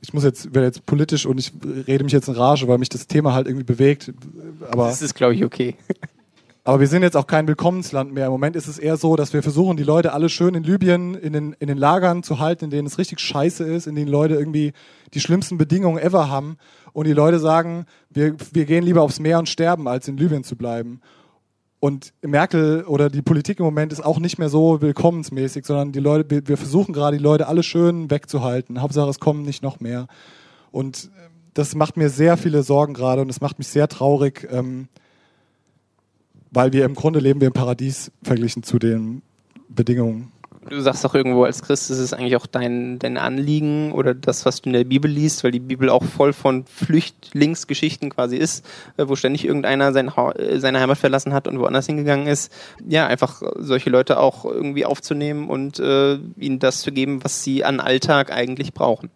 ich 0.00 0.14
muss 0.14 0.24
jetzt, 0.24 0.54
werde 0.54 0.66
jetzt 0.66 0.86
politisch 0.86 1.26
und 1.26 1.38
ich 1.38 1.52
rede 1.86 2.04
mich 2.04 2.12
jetzt 2.12 2.28
in 2.28 2.34
Rage, 2.34 2.68
weil 2.68 2.78
mich 2.78 2.88
das 2.88 3.06
Thema 3.06 3.34
halt 3.34 3.46
irgendwie 3.46 3.64
bewegt. 3.64 4.12
Aber 4.70 4.86
das 4.86 5.02
ist, 5.02 5.14
glaube 5.14 5.34
ich, 5.34 5.44
okay. 5.44 5.76
Aber 6.68 6.80
wir 6.80 6.86
sind 6.86 7.02
jetzt 7.02 7.16
auch 7.16 7.26
kein 7.26 7.48
Willkommensland 7.48 8.12
mehr. 8.12 8.26
Im 8.26 8.32
Moment 8.32 8.54
ist 8.54 8.68
es 8.68 8.78
eher 8.78 8.98
so, 8.98 9.16
dass 9.16 9.32
wir 9.32 9.42
versuchen, 9.42 9.78
die 9.78 9.84
Leute 9.84 10.12
alle 10.12 10.28
schön 10.28 10.54
in 10.54 10.64
Libyen, 10.64 11.14
in 11.14 11.32
den, 11.32 11.56
in 11.58 11.66
den 11.66 11.78
Lagern 11.78 12.22
zu 12.22 12.40
halten, 12.40 12.66
in 12.66 12.70
denen 12.70 12.86
es 12.86 12.98
richtig 12.98 13.20
scheiße 13.20 13.64
ist, 13.64 13.86
in 13.86 13.94
denen 13.94 14.10
Leute 14.10 14.34
irgendwie 14.34 14.74
die 15.14 15.20
schlimmsten 15.20 15.56
Bedingungen 15.56 15.98
ever 15.98 16.28
haben. 16.28 16.58
Und 16.92 17.06
die 17.06 17.14
Leute 17.14 17.38
sagen, 17.38 17.86
wir, 18.10 18.36
wir 18.52 18.66
gehen 18.66 18.84
lieber 18.84 19.00
aufs 19.00 19.18
Meer 19.18 19.38
und 19.38 19.48
sterben, 19.48 19.88
als 19.88 20.08
in 20.08 20.18
Libyen 20.18 20.44
zu 20.44 20.56
bleiben. 20.56 21.00
Und 21.80 22.12
Merkel 22.22 22.84
oder 22.84 23.08
die 23.08 23.22
Politik 23.22 23.60
im 23.60 23.64
Moment 23.64 23.92
ist 23.92 24.04
auch 24.04 24.18
nicht 24.18 24.38
mehr 24.38 24.48
so 24.48 24.80
willkommensmäßig, 24.82 25.64
sondern 25.64 25.92
die 25.92 26.00
Leute, 26.00 26.42
wir, 26.46 26.56
versuchen 26.56 26.92
gerade 26.92 27.18
die 27.18 27.22
Leute 27.22 27.46
alle 27.46 27.62
schön 27.62 28.10
wegzuhalten. 28.10 28.82
Hauptsache 28.82 29.08
es 29.08 29.20
kommen 29.20 29.42
nicht 29.42 29.62
noch 29.62 29.78
mehr. 29.78 30.08
Und 30.72 31.04
äh, 31.04 31.28
das 31.54 31.74
macht 31.74 31.96
mir 31.96 32.10
sehr 32.10 32.36
viele 32.36 32.62
Sorgen 32.64 32.94
gerade 32.94 33.22
und 33.22 33.30
es 33.30 33.40
macht 33.40 33.58
mich 33.58 33.68
sehr 33.68 33.88
traurig, 33.88 34.48
ähm, 34.50 34.88
weil 36.50 36.72
wir 36.72 36.84
im 36.84 36.94
Grunde 36.94 37.20
leben 37.20 37.40
wir 37.40 37.48
im 37.48 37.54
Paradies 37.54 38.10
verglichen 38.22 38.62
zu 38.64 38.78
den 38.78 39.22
Bedingungen. 39.68 40.32
Du 40.68 40.80
sagst 40.80 41.04
doch 41.04 41.14
irgendwo 41.14 41.44
als 41.44 41.62
Christ, 41.62 41.90
ist 41.90 41.98
es 41.98 42.12
eigentlich 42.12 42.36
auch 42.36 42.46
dein, 42.46 42.98
dein 42.98 43.16
Anliegen 43.16 43.92
oder 43.92 44.14
das, 44.14 44.44
was 44.44 44.60
du 44.60 44.68
in 44.68 44.74
der 44.74 44.84
Bibel 44.84 45.10
liest, 45.10 45.42
weil 45.42 45.50
die 45.50 45.60
Bibel 45.60 45.88
auch 45.88 46.02
voll 46.02 46.32
von 46.32 46.66
Flüchtlingsgeschichten 46.66 48.10
quasi 48.10 48.36
ist, 48.36 48.66
äh, 48.96 49.04
wo 49.08 49.16
ständig 49.16 49.44
irgendeiner 49.44 49.92
sein 49.92 50.08
äh, 50.08 50.58
seine 50.58 50.80
Heimat 50.80 50.98
verlassen 50.98 51.32
hat 51.32 51.48
und 51.48 51.58
woanders 51.58 51.86
hingegangen 51.86 52.26
ist. 52.26 52.52
Ja, 52.86 53.06
einfach 53.06 53.42
solche 53.56 53.90
Leute 53.90 54.18
auch 54.18 54.44
irgendwie 54.44 54.84
aufzunehmen 54.84 55.48
und 55.48 55.78
äh, 55.78 56.18
ihnen 56.36 56.58
das 56.58 56.80
zu 56.80 56.92
geben, 56.92 57.24
was 57.24 57.42
sie 57.42 57.64
an 57.64 57.80
Alltag 57.80 58.30
eigentlich 58.30 58.74
brauchen. 58.74 59.10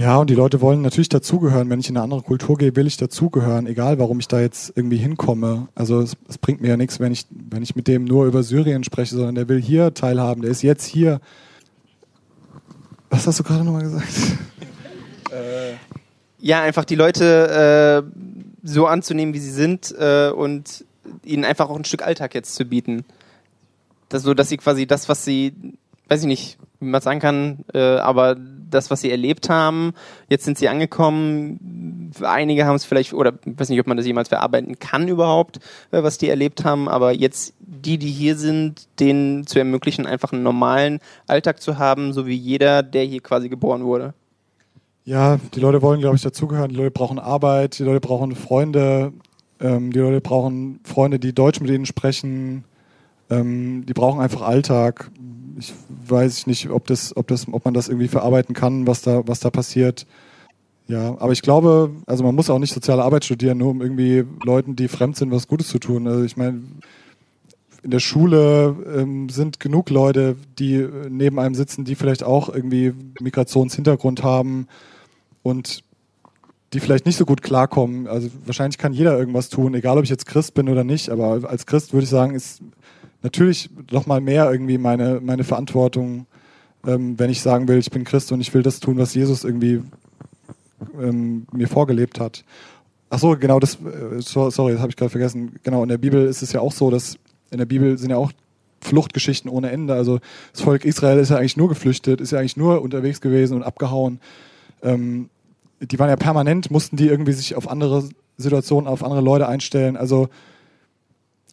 Ja, 0.00 0.16
und 0.16 0.30
die 0.30 0.34
Leute 0.34 0.62
wollen 0.62 0.80
natürlich 0.80 1.10
dazugehören. 1.10 1.68
Wenn 1.68 1.80
ich 1.80 1.90
in 1.90 1.96
eine 1.98 2.04
andere 2.04 2.22
Kultur 2.22 2.56
gehe, 2.56 2.74
will 2.74 2.86
ich 2.86 2.96
dazugehören, 2.96 3.66
egal 3.66 3.98
warum 3.98 4.18
ich 4.18 4.28
da 4.28 4.40
jetzt 4.40 4.72
irgendwie 4.74 4.96
hinkomme. 4.96 5.68
Also 5.74 6.00
es, 6.00 6.16
es, 6.26 6.38
bringt 6.38 6.62
mir 6.62 6.68
ja 6.68 6.78
nichts, 6.78 7.00
wenn 7.00 7.12
ich, 7.12 7.26
wenn 7.28 7.62
ich 7.62 7.76
mit 7.76 7.86
dem 7.86 8.06
nur 8.06 8.24
über 8.24 8.42
Syrien 8.42 8.82
spreche, 8.82 9.14
sondern 9.14 9.34
der 9.34 9.50
will 9.50 9.60
hier 9.60 9.92
teilhaben, 9.92 10.40
der 10.40 10.52
ist 10.52 10.62
jetzt 10.62 10.86
hier. 10.86 11.20
Was 13.10 13.26
hast 13.26 13.40
du 13.40 13.42
gerade 13.42 13.62
nochmal 13.62 13.82
gesagt? 13.82 14.08
äh. 15.32 15.74
Ja, 16.38 16.62
einfach 16.62 16.86
die 16.86 16.94
Leute 16.94 18.06
äh, 18.16 18.66
so 18.66 18.86
anzunehmen, 18.86 19.34
wie 19.34 19.38
sie 19.38 19.50
sind 19.50 19.94
äh, 19.98 20.30
und 20.30 20.86
ihnen 21.26 21.44
einfach 21.44 21.68
auch 21.68 21.76
ein 21.76 21.84
Stück 21.84 22.06
Alltag 22.06 22.34
jetzt 22.34 22.54
zu 22.54 22.64
bieten. 22.64 23.04
Das, 24.08 24.22
so, 24.22 24.32
dass 24.32 24.48
sie 24.48 24.56
quasi 24.56 24.86
das, 24.86 25.10
was 25.10 25.26
sie, 25.26 25.52
weiß 26.08 26.22
ich 26.22 26.26
nicht, 26.26 26.58
wie 26.80 26.86
man 26.86 27.02
sagen 27.02 27.20
kann, 27.20 27.66
äh, 27.74 27.96
aber 27.98 28.38
das, 28.70 28.90
was 28.90 29.00
sie 29.00 29.10
erlebt 29.10 29.48
haben. 29.48 29.92
Jetzt 30.28 30.44
sind 30.44 30.58
sie 30.58 30.68
angekommen. 30.68 32.12
Einige 32.22 32.66
haben 32.66 32.76
es 32.76 32.84
vielleicht, 32.84 33.12
oder 33.12 33.34
ich 33.44 33.58
weiß 33.58 33.68
nicht, 33.68 33.80
ob 33.80 33.86
man 33.86 33.96
das 33.96 34.06
jemals 34.06 34.28
verarbeiten 34.28 34.78
kann 34.78 35.08
überhaupt, 35.08 35.58
äh, 35.90 36.02
was 36.02 36.18
die 36.18 36.28
erlebt 36.28 36.64
haben. 36.64 36.88
Aber 36.88 37.12
jetzt 37.12 37.54
die, 37.58 37.98
die 37.98 38.10
hier 38.10 38.36
sind, 38.36 38.88
denen 38.98 39.46
zu 39.46 39.58
ermöglichen, 39.58 40.06
einfach 40.06 40.32
einen 40.32 40.42
normalen 40.42 41.00
Alltag 41.26 41.60
zu 41.60 41.78
haben, 41.78 42.12
so 42.12 42.26
wie 42.26 42.34
jeder, 42.34 42.82
der 42.82 43.04
hier 43.04 43.20
quasi 43.20 43.48
geboren 43.48 43.84
wurde. 43.84 44.14
Ja, 45.04 45.38
die 45.54 45.60
Leute 45.60 45.82
wollen, 45.82 46.00
glaube 46.00 46.16
ich, 46.16 46.22
dazugehören. 46.22 46.70
Die 46.70 46.76
Leute 46.76 46.90
brauchen 46.90 47.18
Arbeit, 47.18 47.78
die 47.78 47.84
Leute 47.84 48.00
brauchen 48.00 48.36
Freunde, 48.36 49.12
ähm, 49.60 49.92
die 49.92 49.98
Leute 49.98 50.20
brauchen 50.20 50.80
Freunde, 50.84 51.18
die 51.18 51.32
Deutsch 51.32 51.60
mit 51.60 51.70
ihnen 51.70 51.86
sprechen. 51.86 52.64
Ähm, 53.30 53.86
die 53.86 53.92
brauchen 53.92 54.20
einfach 54.20 54.42
Alltag 54.42 55.10
ich 55.58 55.72
weiß 56.06 56.46
nicht, 56.46 56.70
ob 56.70 56.86
das, 56.86 57.16
ob 57.16 57.28
das, 57.28 57.46
ob 57.52 57.64
man 57.64 57.74
das 57.74 57.88
irgendwie 57.88 58.08
verarbeiten 58.08 58.54
kann, 58.54 58.86
was 58.86 59.02
da, 59.02 59.26
was 59.26 59.40
da 59.40 59.50
passiert. 59.50 60.06
Ja, 60.88 61.16
aber 61.20 61.32
ich 61.32 61.42
glaube, 61.42 61.90
also 62.06 62.24
man 62.24 62.34
muss 62.34 62.50
auch 62.50 62.58
nicht 62.58 62.74
soziale 62.74 63.04
Arbeit 63.04 63.24
studieren, 63.24 63.58
nur 63.58 63.70
um 63.70 63.80
irgendwie 63.80 64.24
Leuten, 64.44 64.74
die 64.74 64.88
fremd 64.88 65.16
sind, 65.16 65.30
was 65.30 65.46
Gutes 65.46 65.68
zu 65.68 65.78
tun. 65.78 66.08
Also 66.08 66.24
ich 66.24 66.36
meine, 66.36 66.62
in 67.82 67.90
der 67.90 68.00
Schule 68.00 68.76
ähm, 68.94 69.28
sind 69.28 69.60
genug 69.60 69.90
Leute, 69.90 70.36
die 70.58 70.86
neben 71.08 71.38
einem 71.38 71.54
sitzen, 71.54 71.84
die 71.84 71.94
vielleicht 71.94 72.24
auch 72.24 72.48
irgendwie 72.48 72.92
Migrationshintergrund 73.20 74.22
haben 74.22 74.66
und 75.42 75.84
die 76.72 76.80
vielleicht 76.80 77.06
nicht 77.06 77.16
so 77.16 77.24
gut 77.24 77.42
klarkommen. 77.42 78.06
Also 78.06 78.28
wahrscheinlich 78.44 78.78
kann 78.78 78.92
jeder 78.92 79.18
irgendwas 79.18 79.48
tun, 79.48 79.74
egal 79.74 79.98
ob 79.98 80.04
ich 80.04 80.10
jetzt 80.10 80.26
Christ 80.26 80.54
bin 80.54 80.68
oder 80.68 80.84
nicht, 80.84 81.10
aber 81.10 81.48
als 81.48 81.66
Christ 81.66 81.92
würde 81.92 82.04
ich 82.04 82.10
sagen, 82.10 82.34
ist 82.34 82.62
natürlich 83.22 83.70
noch 83.90 84.06
mal 84.06 84.20
mehr 84.20 84.50
irgendwie 84.50 84.78
meine, 84.78 85.20
meine 85.20 85.44
Verantwortung, 85.44 86.26
ähm, 86.86 87.18
wenn 87.18 87.30
ich 87.30 87.42
sagen 87.42 87.68
will, 87.68 87.78
ich 87.78 87.90
bin 87.90 88.04
Christ 88.04 88.32
und 88.32 88.40
ich 88.40 88.52
will 88.54 88.62
das 88.62 88.80
tun, 88.80 88.98
was 88.98 89.14
Jesus 89.14 89.44
irgendwie 89.44 89.82
ähm, 91.00 91.46
mir 91.52 91.68
vorgelebt 91.68 92.20
hat. 92.20 92.44
Ach 93.10 93.18
so, 93.18 93.36
genau, 93.36 93.58
das, 93.58 93.74
äh, 93.74 94.20
sorry, 94.20 94.72
das 94.72 94.80
habe 94.80 94.90
ich 94.90 94.96
gerade 94.96 95.10
vergessen. 95.10 95.56
Genau, 95.62 95.82
in 95.82 95.88
der 95.88 95.98
Bibel 95.98 96.26
ist 96.26 96.42
es 96.42 96.52
ja 96.52 96.60
auch 96.60 96.72
so, 96.72 96.90
dass 96.90 97.16
in 97.50 97.58
der 97.58 97.66
Bibel 97.66 97.98
sind 97.98 98.10
ja 98.10 98.16
auch 98.16 98.32
Fluchtgeschichten 98.80 99.50
ohne 99.50 99.70
Ende. 99.70 99.94
Also 99.94 100.20
das 100.52 100.62
Volk 100.62 100.84
Israel 100.84 101.18
ist 101.18 101.30
ja 101.30 101.36
eigentlich 101.36 101.56
nur 101.56 101.68
geflüchtet, 101.68 102.20
ist 102.20 102.32
ja 102.32 102.38
eigentlich 102.38 102.56
nur 102.56 102.80
unterwegs 102.80 103.20
gewesen 103.20 103.56
und 103.56 103.62
abgehauen. 103.62 104.20
Ähm, 104.82 105.28
die 105.80 105.98
waren 105.98 106.08
ja 106.08 106.16
permanent, 106.16 106.70
mussten 106.70 106.96
die 106.96 107.08
irgendwie 107.08 107.32
sich 107.32 107.56
auf 107.56 107.68
andere 107.68 108.08
Situationen, 108.36 108.88
auf 108.88 109.04
andere 109.04 109.20
Leute 109.20 109.48
einstellen. 109.48 109.96
Also 109.96 110.28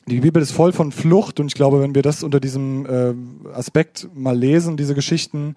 die 0.08 0.22
Bibel 0.22 0.42
ist 0.42 0.52
voll 0.52 0.72
von 0.72 0.92
Flucht 0.92 1.40
und 1.40 1.48
ich 1.48 1.54
glaube, 1.54 1.82
wenn 1.82 1.94
wir 1.94 2.02
das 2.02 2.24
unter 2.24 2.40
diesem 2.40 2.86
äh, 2.86 3.14
Aspekt 3.54 4.08
mal 4.14 4.38
lesen, 4.38 4.78
diese 4.78 4.96
Geschichten 4.96 5.56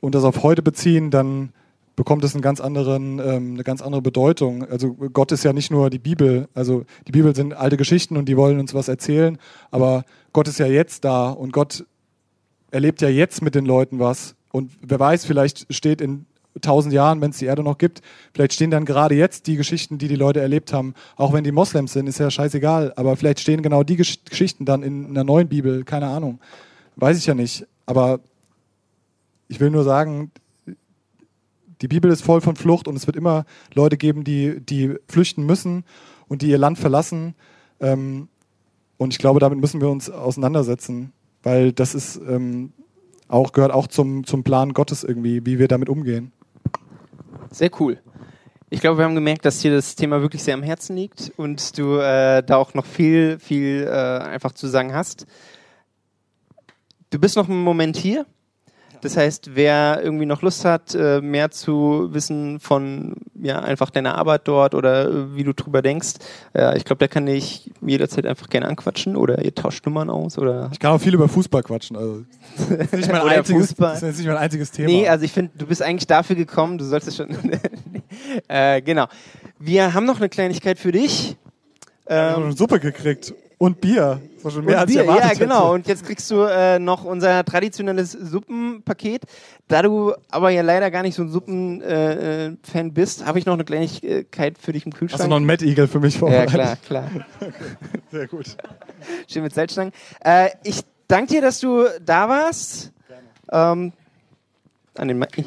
und 0.00 0.14
das 0.14 0.24
auf 0.24 0.42
heute 0.42 0.62
beziehen, 0.62 1.10
dann 1.10 1.52
bekommt 1.94 2.24
es 2.24 2.34
einen 2.34 2.42
ganz 2.42 2.60
anderen, 2.60 3.20
ähm, 3.20 3.54
eine 3.54 3.64
ganz 3.64 3.80
andere 3.82 4.02
Bedeutung. 4.02 4.64
Also 4.64 4.94
Gott 4.94 5.30
ist 5.30 5.44
ja 5.44 5.52
nicht 5.52 5.70
nur 5.70 5.90
die 5.90 5.98
Bibel. 5.98 6.48
Also 6.54 6.84
die 7.06 7.12
Bibel 7.12 7.34
sind 7.36 7.54
alte 7.54 7.76
Geschichten 7.76 8.16
und 8.16 8.28
die 8.28 8.36
wollen 8.36 8.58
uns 8.58 8.74
was 8.74 8.88
erzählen, 8.88 9.38
aber 9.70 10.04
Gott 10.32 10.48
ist 10.48 10.58
ja 10.58 10.66
jetzt 10.66 11.04
da 11.04 11.30
und 11.30 11.52
Gott 11.52 11.84
erlebt 12.70 13.00
ja 13.02 13.08
jetzt 13.08 13.42
mit 13.42 13.54
den 13.54 13.66
Leuten 13.66 13.98
was. 13.98 14.34
Und 14.50 14.72
wer 14.80 14.98
weiß, 14.98 15.24
vielleicht 15.24 15.72
steht 15.72 16.00
in 16.00 16.26
tausend 16.60 16.92
Jahren, 16.92 17.20
wenn 17.20 17.30
es 17.30 17.38
die 17.38 17.46
Erde 17.46 17.62
noch 17.62 17.78
gibt, 17.78 18.02
vielleicht 18.34 18.52
stehen 18.52 18.70
dann 18.70 18.84
gerade 18.84 19.14
jetzt 19.14 19.46
die 19.46 19.56
Geschichten, 19.56 19.98
die 19.98 20.08
die 20.08 20.16
Leute 20.16 20.40
erlebt 20.40 20.72
haben. 20.72 20.94
Auch 21.16 21.32
wenn 21.32 21.44
die 21.44 21.52
Moslems 21.52 21.92
sind, 21.92 22.06
ist 22.06 22.18
ja 22.18 22.30
scheißegal. 22.30 22.92
Aber 22.96 23.16
vielleicht 23.16 23.40
stehen 23.40 23.62
genau 23.62 23.82
die 23.82 23.96
Gesch 23.96 24.18
Geschichten 24.28 24.64
dann 24.64 24.82
in 24.82 25.06
einer 25.06 25.24
neuen 25.24 25.48
Bibel. 25.48 25.84
Keine 25.84 26.08
Ahnung. 26.08 26.40
Weiß 26.96 27.16
ich 27.16 27.26
ja 27.26 27.34
nicht. 27.34 27.66
Aber 27.86 28.20
ich 29.48 29.60
will 29.60 29.70
nur 29.70 29.84
sagen, 29.84 30.30
die 31.80 31.88
Bibel 31.88 32.10
ist 32.10 32.22
voll 32.22 32.40
von 32.40 32.56
Flucht 32.56 32.86
und 32.86 32.96
es 32.96 33.06
wird 33.06 33.16
immer 33.16 33.44
Leute 33.74 33.96
geben, 33.96 34.24
die, 34.24 34.60
die 34.60 34.94
flüchten 35.08 35.44
müssen 35.44 35.84
und 36.28 36.42
die 36.42 36.48
ihr 36.48 36.58
Land 36.58 36.78
verlassen. 36.78 37.34
Ähm, 37.80 38.28
und 38.98 39.12
ich 39.12 39.18
glaube, 39.18 39.40
damit 39.40 39.60
müssen 39.60 39.80
wir 39.80 39.88
uns 39.88 40.08
auseinandersetzen, 40.08 41.12
weil 41.42 41.72
das 41.72 41.94
ist 41.94 42.20
ähm, 42.28 42.72
auch, 43.26 43.52
gehört 43.52 43.72
auch 43.72 43.88
zum, 43.88 44.24
zum 44.24 44.44
Plan 44.44 44.74
Gottes 44.74 45.02
irgendwie, 45.02 45.44
wie 45.44 45.58
wir 45.58 45.66
damit 45.66 45.88
umgehen. 45.88 46.32
Sehr 47.52 47.70
cool. 47.80 47.98
Ich 48.70 48.80
glaube, 48.80 48.98
wir 48.98 49.04
haben 49.04 49.14
gemerkt, 49.14 49.44
dass 49.44 49.60
dir 49.60 49.70
das 49.70 49.94
Thema 49.94 50.22
wirklich 50.22 50.42
sehr 50.42 50.54
am 50.54 50.62
Herzen 50.62 50.96
liegt 50.96 51.30
und 51.36 51.76
du 51.76 51.98
äh, 51.98 52.42
da 52.42 52.56
auch 52.56 52.72
noch 52.72 52.86
viel, 52.86 53.38
viel 53.38 53.86
äh, 53.86 53.90
einfach 53.90 54.52
zu 54.52 54.66
sagen 54.66 54.94
hast. 54.94 55.26
Du 57.10 57.18
bist 57.18 57.36
noch 57.36 57.50
einen 57.50 57.62
Moment 57.62 57.98
hier. 57.98 58.24
Das 59.02 59.18
heißt, 59.18 59.54
wer 59.54 60.00
irgendwie 60.02 60.24
noch 60.24 60.40
Lust 60.40 60.64
hat, 60.64 60.94
äh, 60.94 61.20
mehr 61.20 61.50
zu 61.50 62.08
wissen 62.14 62.58
von 62.60 63.16
ja 63.42 63.60
einfach 63.60 63.90
deiner 63.90 64.14
Arbeit 64.16 64.42
dort 64.44 64.74
oder 64.74 65.08
äh, 65.08 65.36
wie 65.36 65.44
du 65.44 65.52
drüber 65.52 65.82
denkst, 65.82 66.14
äh, 66.54 66.76
ich 66.76 66.84
glaube, 66.84 66.98
der 66.98 67.08
kann 67.08 67.26
dich 67.26 67.70
jederzeit 67.80 68.26
einfach 68.26 68.48
gerne 68.48 68.68
anquatschen 68.68 69.16
oder 69.16 69.44
ihr 69.44 69.54
tauscht 69.54 69.84
Nummern 69.84 70.10
aus 70.10 70.38
oder. 70.38 70.70
Ich 70.72 70.78
kann 70.78 70.92
auch 70.92 71.00
viel 71.00 71.14
über 71.14 71.28
Fußball 71.28 71.62
quatschen. 71.62 71.96
Also 71.96 72.22
das 72.56 72.70
ist 72.80 72.92
nicht 72.92 73.12
mein, 73.12 73.22
einziges, 73.22 73.68
Fußball. 73.68 73.94
Das 73.94 74.02
ist 74.02 74.18
nicht 74.18 74.26
mein 74.26 74.36
einziges 74.36 74.70
Thema. 74.70 74.88
Nee, 74.88 75.08
also 75.08 75.24
ich 75.24 75.32
finde, 75.32 75.52
du 75.56 75.66
bist 75.66 75.82
eigentlich 75.82 76.06
dafür 76.06 76.36
gekommen. 76.36 76.78
Du 76.78 76.84
solltest 76.84 77.16
schon. 77.16 77.28
äh, 78.48 78.80
genau. 78.80 79.06
Wir 79.58 79.92
haben 79.94 80.06
noch 80.06 80.18
eine 80.18 80.28
Kleinigkeit 80.28 80.78
für 80.78 80.92
dich. 80.92 81.36
Ähm, 82.06 82.16
wir 82.16 82.32
haben 82.32 82.44
eine 82.44 82.56
Suppe 82.56 82.80
gekriegt. 82.80 83.34
Und 83.62 83.80
Bier. 83.80 84.20
Das 84.34 84.44
war 84.44 84.50
schon 84.50 84.64
mehr 84.64 84.74
und 84.74 84.80
als 84.80 84.90
Bier, 84.90 85.04
Ja, 85.04 85.34
genau. 85.34 85.66
Hätte. 85.66 85.72
Und 85.74 85.86
jetzt 85.86 86.04
kriegst 86.04 86.28
du 86.32 86.40
äh, 86.42 86.80
noch 86.80 87.04
unser 87.04 87.44
traditionelles 87.44 88.10
Suppenpaket. 88.10 89.22
Da 89.68 89.82
du 89.82 90.14
aber 90.32 90.50
ja 90.50 90.62
leider 90.62 90.90
gar 90.90 91.02
nicht 91.02 91.14
so 91.14 91.22
ein 91.22 91.28
Suppenfan 91.28 92.58
äh, 92.86 92.90
bist, 92.90 93.24
habe 93.24 93.38
ich 93.38 93.46
noch 93.46 93.52
eine 93.52 93.64
Kleinigkeit 93.64 94.58
für 94.58 94.72
dich 94.72 94.84
im 94.84 94.92
Kühlschrank. 94.92 95.20
Hast 95.20 95.26
du 95.26 95.30
noch 95.30 95.36
einen 95.36 95.46
Mad 95.46 95.64
Eagle 95.64 95.86
für 95.86 96.00
mich 96.00 96.18
vorbereitet? 96.18 96.54
Ja, 96.54 96.74
klar, 96.74 97.04
klar. 97.08 97.24
Sehr 98.10 98.26
gut. 98.26 98.56
Schön 99.28 99.44
mit 99.44 99.54
Salzstangen. 99.54 99.92
Äh, 100.24 100.48
ich 100.64 100.80
danke 101.06 101.34
dir, 101.34 101.40
dass 101.40 101.60
du 101.60 101.84
da 102.04 102.28
warst. 102.28 102.90
Gerne. 103.06 103.72
Ähm, 103.72 103.92
an 104.96 105.06
den 105.06 105.20
Ma 105.20 105.26
ja. 105.36 105.44